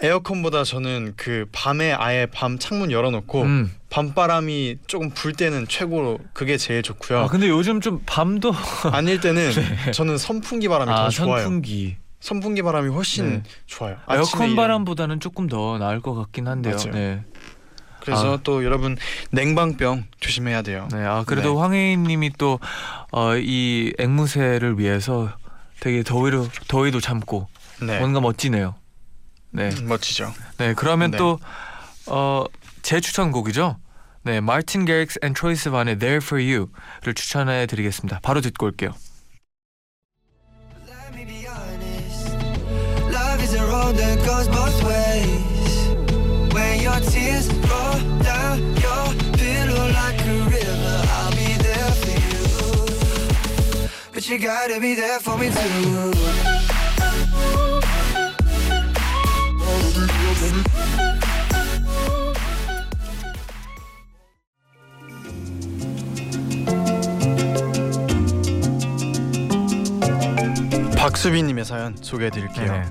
네. 0.00 0.08
에어컨보다 0.08 0.64
저는 0.64 1.14
그 1.16 1.46
밤에 1.52 1.92
아예 1.92 2.26
밤 2.26 2.58
창문 2.58 2.90
열어놓고 2.90 3.42
음. 3.42 3.72
밤바람이 3.90 4.78
조금 4.88 5.10
불 5.10 5.32
때는 5.32 5.68
최고로 5.68 6.18
그게 6.32 6.56
제일 6.56 6.82
좋고요. 6.82 7.20
아 7.20 7.26
근데 7.28 7.48
요즘 7.48 7.80
좀 7.80 8.02
밤도 8.06 8.52
아닐 8.92 9.20
때는 9.20 9.52
저는 9.92 10.18
선풍기 10.18 10.66
바람이 10.68 10.90
아 10.90 11.04
더 11.04 11.08
좋아요. 11.10 11.42
선풍기 11.42 11.96
선풍기 12.18 12.62
바람이 12.62 12.88
훨씬 12.88 13.28
네. 13.30 13.42
좋아요. 13.66 13.96
에어컨 14.10 14.56
바람보다는 14.56 15.20
조금 15.20 15.46
더 15.48 15.78
나을 15.78 16.00
것 16.00 16.14
같긴 16.14 16.48
한데요. 16.48 16.74
맞아요. 16.76 16.90
네. 16.92 17.24
그래서 18.02 18.34
아. 18.34 18.38
또 18.42 18.64
여러분 18.64 18.96
냉방병 19.30 20.04
조심해야 20.20 20.62
돼요. 20.62 20.88
네, 20.92 21.04
아 21.04 21.24
그래도 21.24 21.54
네. 21.54 21.60
황혜인님이 21.60 22.32
또 22.36 22.58
어, 23.12 23.36
이 23.36 23.92
앵무새를 23.98 24.78
위해서 24.78 25.30
되게 25.80 26.02
더위를 26.02 26.48
더위도 26.68 27.00
참고 27.00 27.48
네. 27.80 27.98
뭔가 27.98 28.20
멋지네요. 28.20 28.74
네. 29.50 29.70
멋지죠. 29.82 30.32
네, 30.58 30.74
그러면 30.74 31.12
네. 31.12 31.16
또 31.16 31.38
어, 32.06 32.44
제 32.82 33.00
추천곡이죠. 33.00 33.76
네, 34.24 34.40
Martin 34.40 34.84
Garrix 34.84 35.20
and 35.22 35.32
Troye 35.32 35.70
Sivan의 35.70 35.98
There 35.98 36.16
For 36.16 36.42
You를 36.42 37.14
추천해 37.14 37.66
드리겠습니다. 37.66 38.20
바로 38.22 38.40
듣고 38.40 38.66
올게요. 38.66 38.94
You. 54.32 54.38
Gotta 54.38 54.80
be 54.80 54.94
there 54.94 55.20
for 55.20 55.38
me 55.38 55.50
too. 55.50 56.12
박수빈님의 70.96 71.64
사연 71.64 71.96
소개해드릴게요. 72.00 72.72
네. 72.72 72.82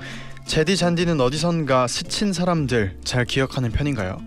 제디 0.46 0.76
잔디는 0.76 1.22
어디선가 1.22 1.88
스친 1.88 2.34
사람들 2.34 2.98
잘 3.06 3.24
기억하는 3.24 3.72
편인가요? 3.72 4.18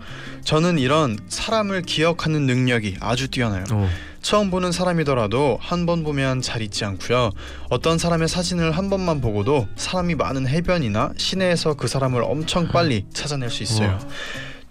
저는 0.43 0.79
이런 0.79 1.19
사람을 1.29 1.83
기억하는 1.83 2.47
능력이 2.47 2.97
아주 2.99 3.27
뛰어나요. 3.27 3.63
오. 3.71 3.87
처음 4.25 4.49
보는 4.49 4.71
사람이더라도 4.71 5.59
한 5.61 5.85
번 5.85 6.03
보면 6.03 6.41
잘 6.41 6.63
잊지 6.63 6.83
않고요. 6.83 7.29
어떤 7.69 7.99
사람의 7.99 8.27
사진을 8.27 8.71
한 8.71 8.89
번만 8.89 9.21
보고도 9.21 9.67
사람이 9.75 10.15
많은 10.15 10.47
해변이나 10.47 11.11
시내에서 11.15 11.75
그 11.75 11.87
사람을 11.87 12.23
엄청 12.23 12.67
빨리 12.69 13.05
찾아낼 13.13 13.51
수 13.51 13.61
있어요. 13.61 13.99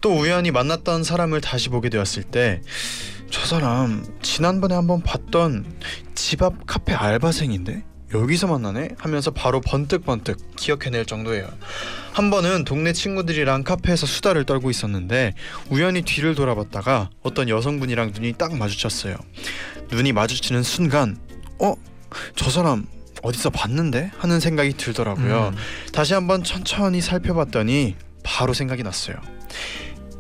또 0.00 0.10
우연히 0.18 0.50
만났던 0.50 1.04
사람을 1.04 1.40
다시 1.40 1.68
보게 1.68 1.88
되었을 1.88 2.24
때 2.24 2.60
저 3.30 3.44
사람 3.46 4.04
지난번에 4.22 4.74
한번 4.74 5.02
봤던 5.02 5.64
집 6.16 6.42
앞 6.42 6.66
카페 6.66 6.92
알바생인데 6.92 7.84
여기서 8.14 8.46
만나네 8.46 8.90
하면서 8.98 9.30
바로 9.30 9.60
번뜩번뜩 9.60 10.56
기억해낼 10.56 11.04
정도예요. 11.04 11.48
한 12.12 12.30
번은 12.30 12.64
동네 12.64 12.92
친구들이랑 12.92 13.64
카페에서 13.64 14.06
수다를 14.06 14.44
떨고 14.44 14.70
있었는데 14.70 15.34
우연히 15.70 16.02
뒤를 16.02 16.34
돌아봤다가 16.34 17.10
어떤 17.22 17.48
여성분이랑 17.48 18.12
눈이 18.14 18.34
딱 18.38 18.56
마주쳤어요. 18.56 19.16
눈이 19.90 20.12
마주치는 20.12 20.62
순간 20.62 21.16
어? 21.58 21.74
저 22.36 22.50
사람 22.50 22.86
어디서 23.22 23.50
봤는데? 23.50 24.10
하는 24.18 24.38
생각이 24.38 24.74
들더라고요. 24.74 25.52
음. 25.54 25.58
다시 25.92 26.14
한번 26.14 26.44
천천히 26.44 27.00
살펴봤더니 27.00 27.96
바로 28.22 28.52
생각이 28.52 28.82
났어요. 28.82 29.16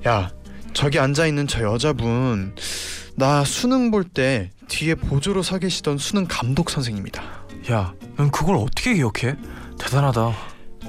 야, 0.06 0.30
저기 0.72 0.98
앉아 0.98 1.26
있는 1.26 1.46
저 1.46 1.62
여자분 1.62 2.54
나 3.16 3.44
수능 3.44 3.90
볼 3.90 4.04
때 4.04 4.50
뒤에 4.68 4.94
보조로 4.94 5.42
서 5.42 5.58
계시던 5.58 5.98
수능 5.98 6.26
감독 6.28 6.70
선생님이다. 6.70 7.43
야, 7.70 7.94
넌 8.16 8.30
그걸 8.30 8.56
어떻게 8.56 8.94
기억해? 8.94 9.36
대단하다. 9.78 10.32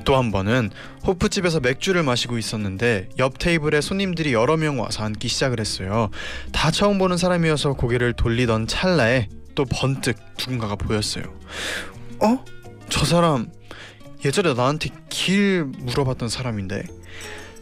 또 0.04 0.18
한 0.18 0.30
번은 0.32 0.72
호프집에서 1.08 1.62
맥주를 1.62 2.04
마시고 2.04 2.38
있었는데 2.38 3.10
옆 3.18 3.40
테이블에 3.40 3.82
손님들이 3.82 4.34
여러 4.34 4.58
명 4.58 4.80
와서 4.80 5.04
앉기 5.04 5.28
시작을 5.28 5.60
했어요. 5.60 6.10
다 6.52 6.70
처음 6.70 6.98
보는 6.98 7.18
사람이어서 7.18 7.74
고개를 7.74 8.14
돌리던 8.14 8.68
찰나에 8.68 9.30
또 9.56 9.66
번뜩 9.66 10.18
누군가가 10.38 10.76
보였어요. 10.76 11.24
어? 12.22 12.44
저 12.90 13.06
사람 13.06 13.48
예전에 14.26 14.54
나한테 14.54 14.90
길 15.10 15.64
물어봤던 15.64 16.30
사람인데 16.30 16.84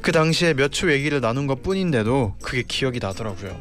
그 0.04 0.12
당시에 0.12 0.54
몇 0.54 0.74
초 0.74 0.92
얘기를 0.92 1.22
나눈 1.22 1.48
것 1.48 1.64
뿐인데도 1.64 2.36
그게 2.42 2.62
기억이 2.68 3.00
나더라고요. 3.00 3.58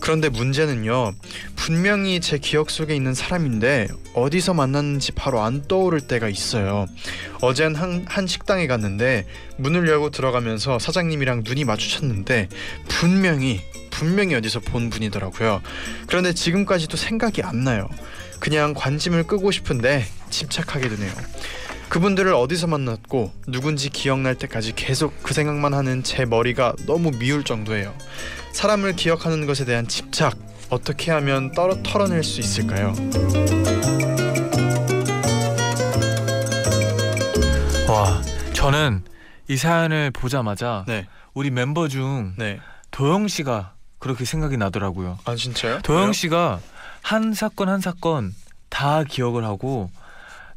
그런데 0.00 0.28
문제는요. 0.28 1.14
분명히 1.54 2.20
제 2.20 2.38
기억 2.38 2.70
속에 2.70 2.94
있는 2.94 3.14
사람인데 3.14 3.88
어디서 4.14 4.52
만났는지 4.52 5.12
바로 5.12 5.40
안 5.42 5.62
떠오를 5.62 6.00
때가 6.02 6.28
있어요. 6.28 6.86
어젠 7.40 7.74
한, 7.76 8.04
한 8.08 8.26
식당에 8.26 8.66
갔는데 8.66 9.26
문을 9.58 9.86
열고 9.88 10.10
들어가면서 10.10 10.78
사장님이랑 10.80 11.42
눈이 11.44 11.64
마주쳤는데 11.64 12.48
분명히 12.88 13.60
분명히 13.90 14.34
어디서 14.34 14.60
본 14.60 14.90
분이더라고요. 14.90 15.62
그런데 16.08 16.34
지금까지도 16.34 16.96
생각이 16.96 17.42
안 17.42 17.64
나요. 17.64 17.88
그냥 18.40 18.74
관심을 18.74 19.22
끄고 19.22 19.50
싶은데 19.50 20.04
집착하게 20.30 20.88
되네요. 20.90 21.12
그분들을 21.88 22.34
어디서 22.34 22.66
만났고 22.66 23.32
누군지 23.46 23.90
기억날 23.90 24.34
때까지 24.34 24.74
계속 24.74 25.22
그 25.22 25.32
생각만 25.34 25.72
하는 25.74 26.02
제 26.02 26.24
머리가 26.24 26.74
너무 26.86 27.10
미울 27.12 27.44
정도예요. 27.44 27.94
사람을 28.52 28.96
기억하는 28.96 29.46
것에 29.46 29.64
대한 29.64 29.86
집착 29.86 30.36
어떻게 30.68 31.12
하면 31.12 31.52
떨어 31.52 31.80
털어낼 31.82 32.24
수 32.24 32.40
있을까요? 32.40 32.92
와, 37.88 38.20
저는 38.52 39.04
이 39.48 39.56
사연을 39.56 40.10
보자마자 40.10 40.84
네, 40.88 41.06
우리 41.34 41.50
멤버 41.50 41.86
중 41.86 42.34
네. 42.36 42.58
도영 42.90 43.28
씨가 43.28 43.74
그렇게 43.98 44.24
생각이 44.24 44.56
나더라고요. 44.56 45.18
아 45.24 45.36
진짜요? 45.36 45.80
도영 45.82 46.12
씨가 46.12 46.60
한 47.02 47.32
사건 47.32 47.68
한 47.68 47.80
사건 47.80 48.34
다 48.68 49.04
기억을 49.04 49.44
하고 49.44 49.90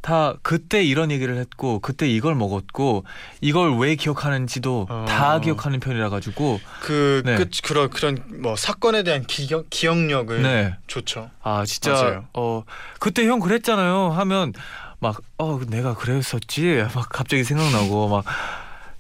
다 0.02 0.36
그때 0.42 0.84
이런 0.84 1.12
얘기를 1.12 1.38
했고 1.38 1.80
그때 1.80 2.08
이걸 2.08 2.36
먹었고 2.36 3.04
이걸 3.42 3.78
왜 3.78 3.96
기억하는지도 3.96 4.88
어. 4.90 5.06
다 5.08 5.40
기억하는 5.40 5.80
편이라 5.80 6.10
가지고 6.10 6.60
그, 6.82 7.22
네. 7.26 7.36
그 7.36 7.46
그런 7.64 7.90
그런 7.90 8.24
뭐 8.42 8.56
사건에 8.56 9.04
대한 9.04 9.24
기억 9.26 9.70
기억력을 9.70 10.42
네. 10.42 10.76
좋죠. 10.88 11.30
아 11.42 11.66
진짜 11.66 11.92
맞아요. 11.92 12.26
어 12.34 12.64
그때 13.00 13.26
형 13.28 13.40
그랬잖아요 13.40 14.12
하면 14.12 14.54
막 15.00 15.22
어 15.38 15.60
내가 15.68 15.96
그랬었지 15.96 16.86
막 16.94 17.08
갑자기 17.10 17.44
생각나고 17.44 18.08
막 18.10 18.26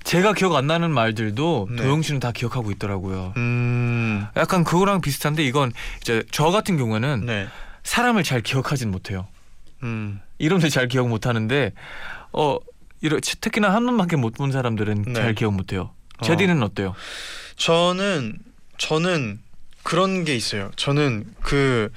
제가 0.03 0.33
기억 0.33 0.55
안 0.55 0.65
나는 0.67 0.91
말들도 0.91 1.67
네. 1.71 1.75
도영 1.83 2.01
씨는 2.01 2.19
다 2.19 2.31
기억하고 2.31 2.71
있더라고요. 2.71 3.33
음, 3.37 4.25
약간 4.37 4.63
그거랑 4.63 5.01
비슷한데 5.01 5.43
이건 5.43 5.71
이제 6.01 6.23
저 6.31 6.49
같은 6.51 6.77
경우에는 6.77 7.25
네, 7.25 7.47
사람을 7.83 8.23
잘 8.23 8.41
기억하진 8.41 8.89
못해요. 8.91 9.27
음, 9.83 10.21
이름도 10.39 10.69
잘 10.69 10.87
기억 10.87 11.07
못 11.07 11.27
하는데 11.27 11.71
어 12.33 12.57
이런 13.01 13.21
특히나 13.21 13.73
한 13.73 13.85
번밖에 13.85 14.15
못 14.15 14.33
본 14.33 14.51
사람들은 14.51 15.03
네. 15.03 15.13
잘 15.13 15.33
기억 15.35 15.53
못 15.53 15.71
해요. 15.73 15.91
어. 16.19 16.25
제디는 16.25 16.61
어 16.63 16.73
때요? 16.73 16.95
저는 17.55 18.37
저는 18.77 19.39
그런 19.83 20.23
게 20.25 20.35
있어요. 20.35 20.71
저는 20.75 21.25
그 21.41 21.89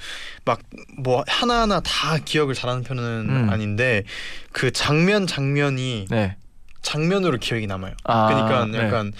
막 0.45 0.59
뭐 0.97 1.23
하나하나 1.27 1.79
다 1.79 2.17
기억을 2.17 2.53
잘하는 2.53 2.83
편은 2.83 3.03
음. 3.29 3.49
아닌데 3.49 4.03
그 4.51 4.71
장면 4.71 5.25
장면이 5.27 6.07
네. 6.09 6.35
장면으로 6.81 7.37
기억이 7.37 7.65
남아요. 7.67 7.93
아, 8.03 8.27
그러니까 8.27 8.65
네. 8.65 8.85
약간 8.85 9.13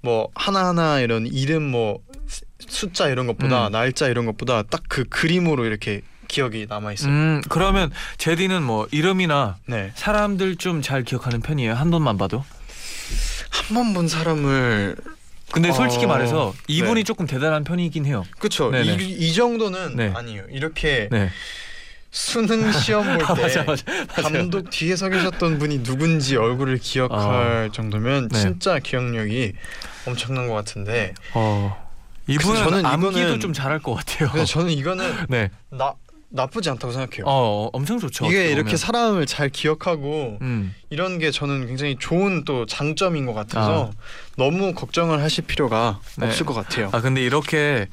뭐 0.00 0.28
하나하나 0.34 1.00
이런 1.00 1.26
이름 1.26 1.62
뭐 1.62 2.00
숫자 2.58 3.08
이런 3.08 3.26
것보다 3.26 3.68
음. 3.68 3.72
날짜 3.72 4.08
이런 4.08 4.26
것보다 4.26 4.62
딱 4.62 4.82
그 4.88 5.04
그림으로 5.04 5.64
이렇게 5.64 6.02
기억이 6.28 6.66
남아 6.68 6.92
있어요. 6.92 7.10
음 7.12 7.42
그러면 7.48 7.90
제디는 8.18 8.62
뭐 8.62 8.86
이름이나 8.90 9.56
네. 9.66 9.92
사람들 9.94 10.56
좀 10.56 10.82
잘 10.82 11.02
기억하는 11.04 11.40
편이에요. 11.40 11.74
한 11.74 11.90
번만 11.90 12.16
봐도. 12.18 12.44
한 13.50 13.74
번 13.74 13.94
본 13.94 14.08
사람을 14.08 14.96
근데 15.52 15.72
솔직히 15.72 16.04
어, 16.04 16.08
말해서 16.08 16.54
이분이 16.68 16.94
네. 17.00 17.02
조금 17.04 17.26
대단한 17.26 17.64
편이긴 17.64 18.04
해요. 18.04 18.24
네네. 18.70 18.96
이, 19.02 19.12
이 19.12 19.32
정도는 19.32 19.96
네. 19.96 20.12
아니에요. 20.14 20.44
이렇게 20.50 21.08
네. 21.10 21.30
수능 22.10 22.70
시험 22.72 23.08
아, 23.08 23.16
볼 23.16 23.36
맞아 23.42 23.64
때 23.64 23.64
맞아 23.64 23.84
맞아. 24.08 24.22
감독 24.22 24.70
뒤에 24.70 24.96
서 24.96 25.08
계셨던 25.08 25.58
분이 25.58 25.82
누군지 25.82 26.36
얼굴을 26.36 26.78
기억할 26.78 27.70
정도면 27.72 28.28
네. 28.28 28.40
진짜 28.40 28.78
기억력이 28.78 29.52
엄청난 30.06 30.48
것 30.48 30.54
같은데 30.54 31.14
어 31.34 31.76
이분은 32.26 32.56
저는 32.64 32.86
암기도 32.86 33.12
이거는- 33.36 33.40
좀 33.40 33.52
잘할 33.52 33.78
것 33.80 33.94
같아요. 33.94 34.44
저는 34.44 34.70
이거는 34.72 35.14
네. 35.28 35.50
나 35.70 35.94
나쁘지 36.36 36.70
않다고 36.70 36.92
생각해요. 36.92 37.24
어 37.26 37.68
엄청 37.72 37.98
좋죠. 37.98 38.26
이게 38.26 38.50
이렇게. 38.52 38.76
사람을 38.76 39.26
잘 39.26 39.48
기억하고 39.48 40.38
음. 40.42 40.74
이런 40.90 41.18
게 41.18 41.30
저는 41.30 41.66
굉장히 41.66 41.96
좋은 41.98 42.44
또 42.44 42.66
장점인 42.66 43.26
것 43.26 43.32
같아서 43.32 43.90
너무 44.36 44.74
걱정을 44.74 45.22
하실 45.22 45.44
필요가 45.46 45.98
네. 46.18 46.26
없을 46.26 46.46
것 46.46 46.54
같아요. 46.54 46.90
아 46.92 47.00
근데 47.00 47.22
이렇게 47.22 47.88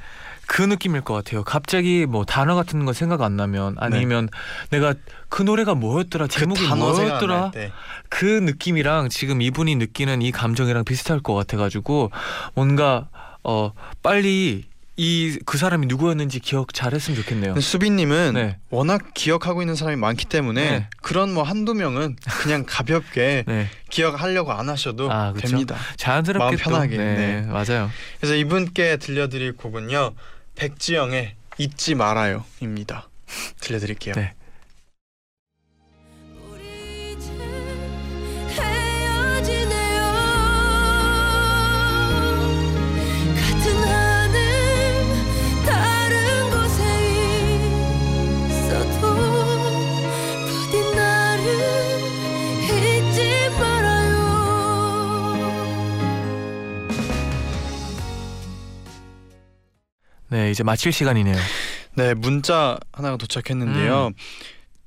그 0.46 0.62
느낌일 0.62 1.02
것 1.02 1.14
같아요. 1.14 1.44
갑자기 1.44 2.06
뭐 2.06 2.26
단어 2.26 2.54
같은 2.56 2.86
거 2.86 2.94
생각 2.94 3.22
안 3.22 3.38
나면 3.38 3.76
아니면 3.80 4.28
내가 4.70 4.94
그 5.30 5.42
노래가 5.42 5.74
뭐였더라 5.74 6.28
제목이 6.28 6.62
네. 6.62 6.68
단어 6.68 6.94
생각 6.94 7.22
안 7.22 7.28
뭐였더라. 7.30 7.52
그 8.10 8.26
느낌이랑 8.26 9.10
지금 9.10 9.42
이분이 9.42 9.76
느끼는 9.78 10.22
이 10.22 10.32
감정이랑 10.32 10.84
비슷할 10.84 11.22
것 11.22 11.34
같아가지고 11.34 12.12
뭔가 12.54 13.08
어 13.44 13.72
빨리 14.04 14.66
이 14.96 15.40
그 15.46 15.58
사람이 15.58 15.88
누구였는지 15.88 16.40
기억 16.40 16.74
잘했으면 16.74 17.20
좋겠네요. 17.22 17.60
수빈님은 17.60 18.34
네. 18.36 18.58
워낙 18.70 19.14
기억하고 19.16 19.62
있는 19.62 19.76
사람이 19.76 19.98
많기 19.98 20.26
때문에 20.26 20.70
네. 20.72 20.90
그런 21.02 21.34
뭐 21.34 21.44
한두 21.44 21.74
명은 21.74 22.16
그냥 22.42 22.64
가볍게 22.68 23.44
네, 23.48 23.68
기억하려고 23.90 24.52
안 24.52 24.70
하셔도 24.70 25.12
아? 25.12 25.34
됩니다. 25.34 25.76
자연스럽게 25.98 26.44
마음 26.44 26.56
또, 26.58 26.64
편하게, 26.64 26.98
네, 26.98 27.16
네. 27.16 27.42
맞아요. 27.42 27.90
그래서 28.20 28.36
이분께 28.36 28.98
들려드릴 28.98 29.54
곡은요 29.58 30.14
백지영의 30.56 31.36
잊지 31.58 31.96
말아요입니다. 31.96 33.10
들려드릴게요. 33.62 34.14
네. 34.16 34.34
네, 60.34 60.50
이제 60.50 60.64
마칠 60.64 60.92
시간이네요. 60.92 61.36
네 61.94 62.16
문자 62.16 62.80
하나가 62.92 63.18
도착했는데요. 63.18 64.14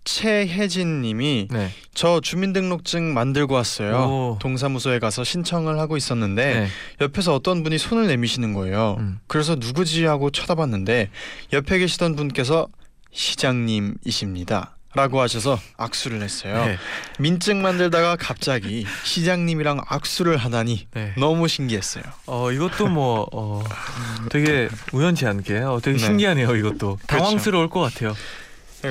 최혜진 0.02 1.02
님이 1.02 1.46
네. 1.52 1.70
저 1.94 2.20
주민등록증 2.20 3.14
만들고 3.14 3.54
왔어요. 3.54 3.94
오. 3.94 4.38
동사무소에 4.40 4.98
가서 4.98 5.22
신청을 5.22 5.78
하고 5.78 5.96
있었는데 5.96 6.60
네. 6.60 6.66
옆에서 7.00 7.32
어떤 7.32 7.62
분이 7.62 7.78
손을 7.78 8.08
내미시는 8.08 8.54
거예요. 8.54 8.96
음. 8.98 9.20
그래서 9.28 9.54
누구지 9.54 10.04
하고 10.04 10.30
쳐다봤는데 10.30 11.10
옆에 11.52 11.78
계시던 11.78 12.16
분께서 12.16 12.66
시장님이십니다. 13.12 14.75
라고 14.96 15.20
하셔서 15.20 15.60
악수를 15.76 16.22
했어요. 16.22 16.64
네. 16.64 16.78
민증 17.18 17.60
만들다가 17.60 18.16
갑자기 18.16 18.86
시장님이랑 19.04 19.82
악수를 19.86 20.38
하다니 20.38 20.88
네. 20.94 21.12
너무 21.18 21.48
신기했어요. 21.48 22.02
어 22.24 22.50
이것도 22.50 22.88
뭐 22.88 23.28
어, 23.30 23.62
되게 24.30 24.70
우연치 24.94 25.26
않게 25.26 25.58
어, 25.58 25.80
되게 25.82 25.98
네. 25.98 26.02
신기하네요. 26.02 26.56
이것도 26.56 26.98
당황스러울 27.08 27.68
것 27.68 27.80
같아요. 27.80 28.16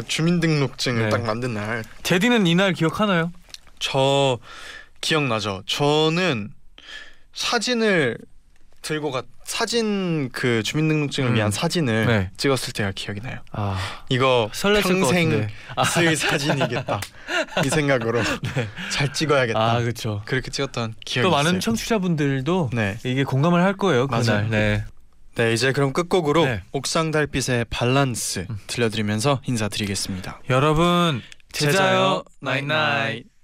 주민등록증을 0.07 1.05
네. 1.05 1.09
딱 1.09 1.23
만든 1.23 1.55
날 1.55 1.83
제디는 2.03 2.45
이날 2.45 2.73
기억하나요? 2.73 3.31
저 3.79 4.37
기억나죠? 5.01 5.63
저는 5.65 6.51
사진을 7.33 8.19
들고 8.85 9.09
가 9.09 9.23
사진 9.43 10.29
그 10.31 10.61
주민등록증을 10.61 11.31
음. 11.31 11.35
위한 11.35 11.49
사진을 11.49 12.05
네. 12.05 12.29
찍었을 12.37 12.71
때가 12.71 12.91
기억이 12.93 13.19
나요. 13.19 13.39
아 13.51 13.79
이거 14.09 14.47
평생 14.53 15.29
같은데. 15.31 15.47
쓸 15.91 16.15
사진이겠다 16.15 17.01
이 17.65 17.69
생각으로 17.69 18.21
잘 18.93 19.11
찍어야겠다. 19.11 19.59
아 19.59 19.81
그렇죠. 19.81 20.21
그렇게 20.25 20.51
찍었던 20.51 20.93
기억이 21.03 21.23
또 21.23 21.31
많은 21.31 21.51
있어요. 21.53 21.59
청취자분들도 21.61 22.69
네. 22.73 22.99
이게 23.03 23.23
공감을 23.23 23.63
할 23.63 23.75
거예요. 23.75 24.05
그날. 24.05 24.23
맞아요. 24.23 24.49
네. 24.49 24.85
네 25.33 25.53
이제 25.53 25.71
그럼 25.71 25.91
끝곡으로 25.91 26.45
네. 26.45 26.61
옥상 26.71 27.09
달빛의 27.09 27.65
밸런스 27.71 28.45
들려드리면서 28.67 29.41
인사드리겠습니다. 29.47 30.41
여러분 30.51 31.23
제자요. 31.51 32.23
나잇나잇. 32.39 33.34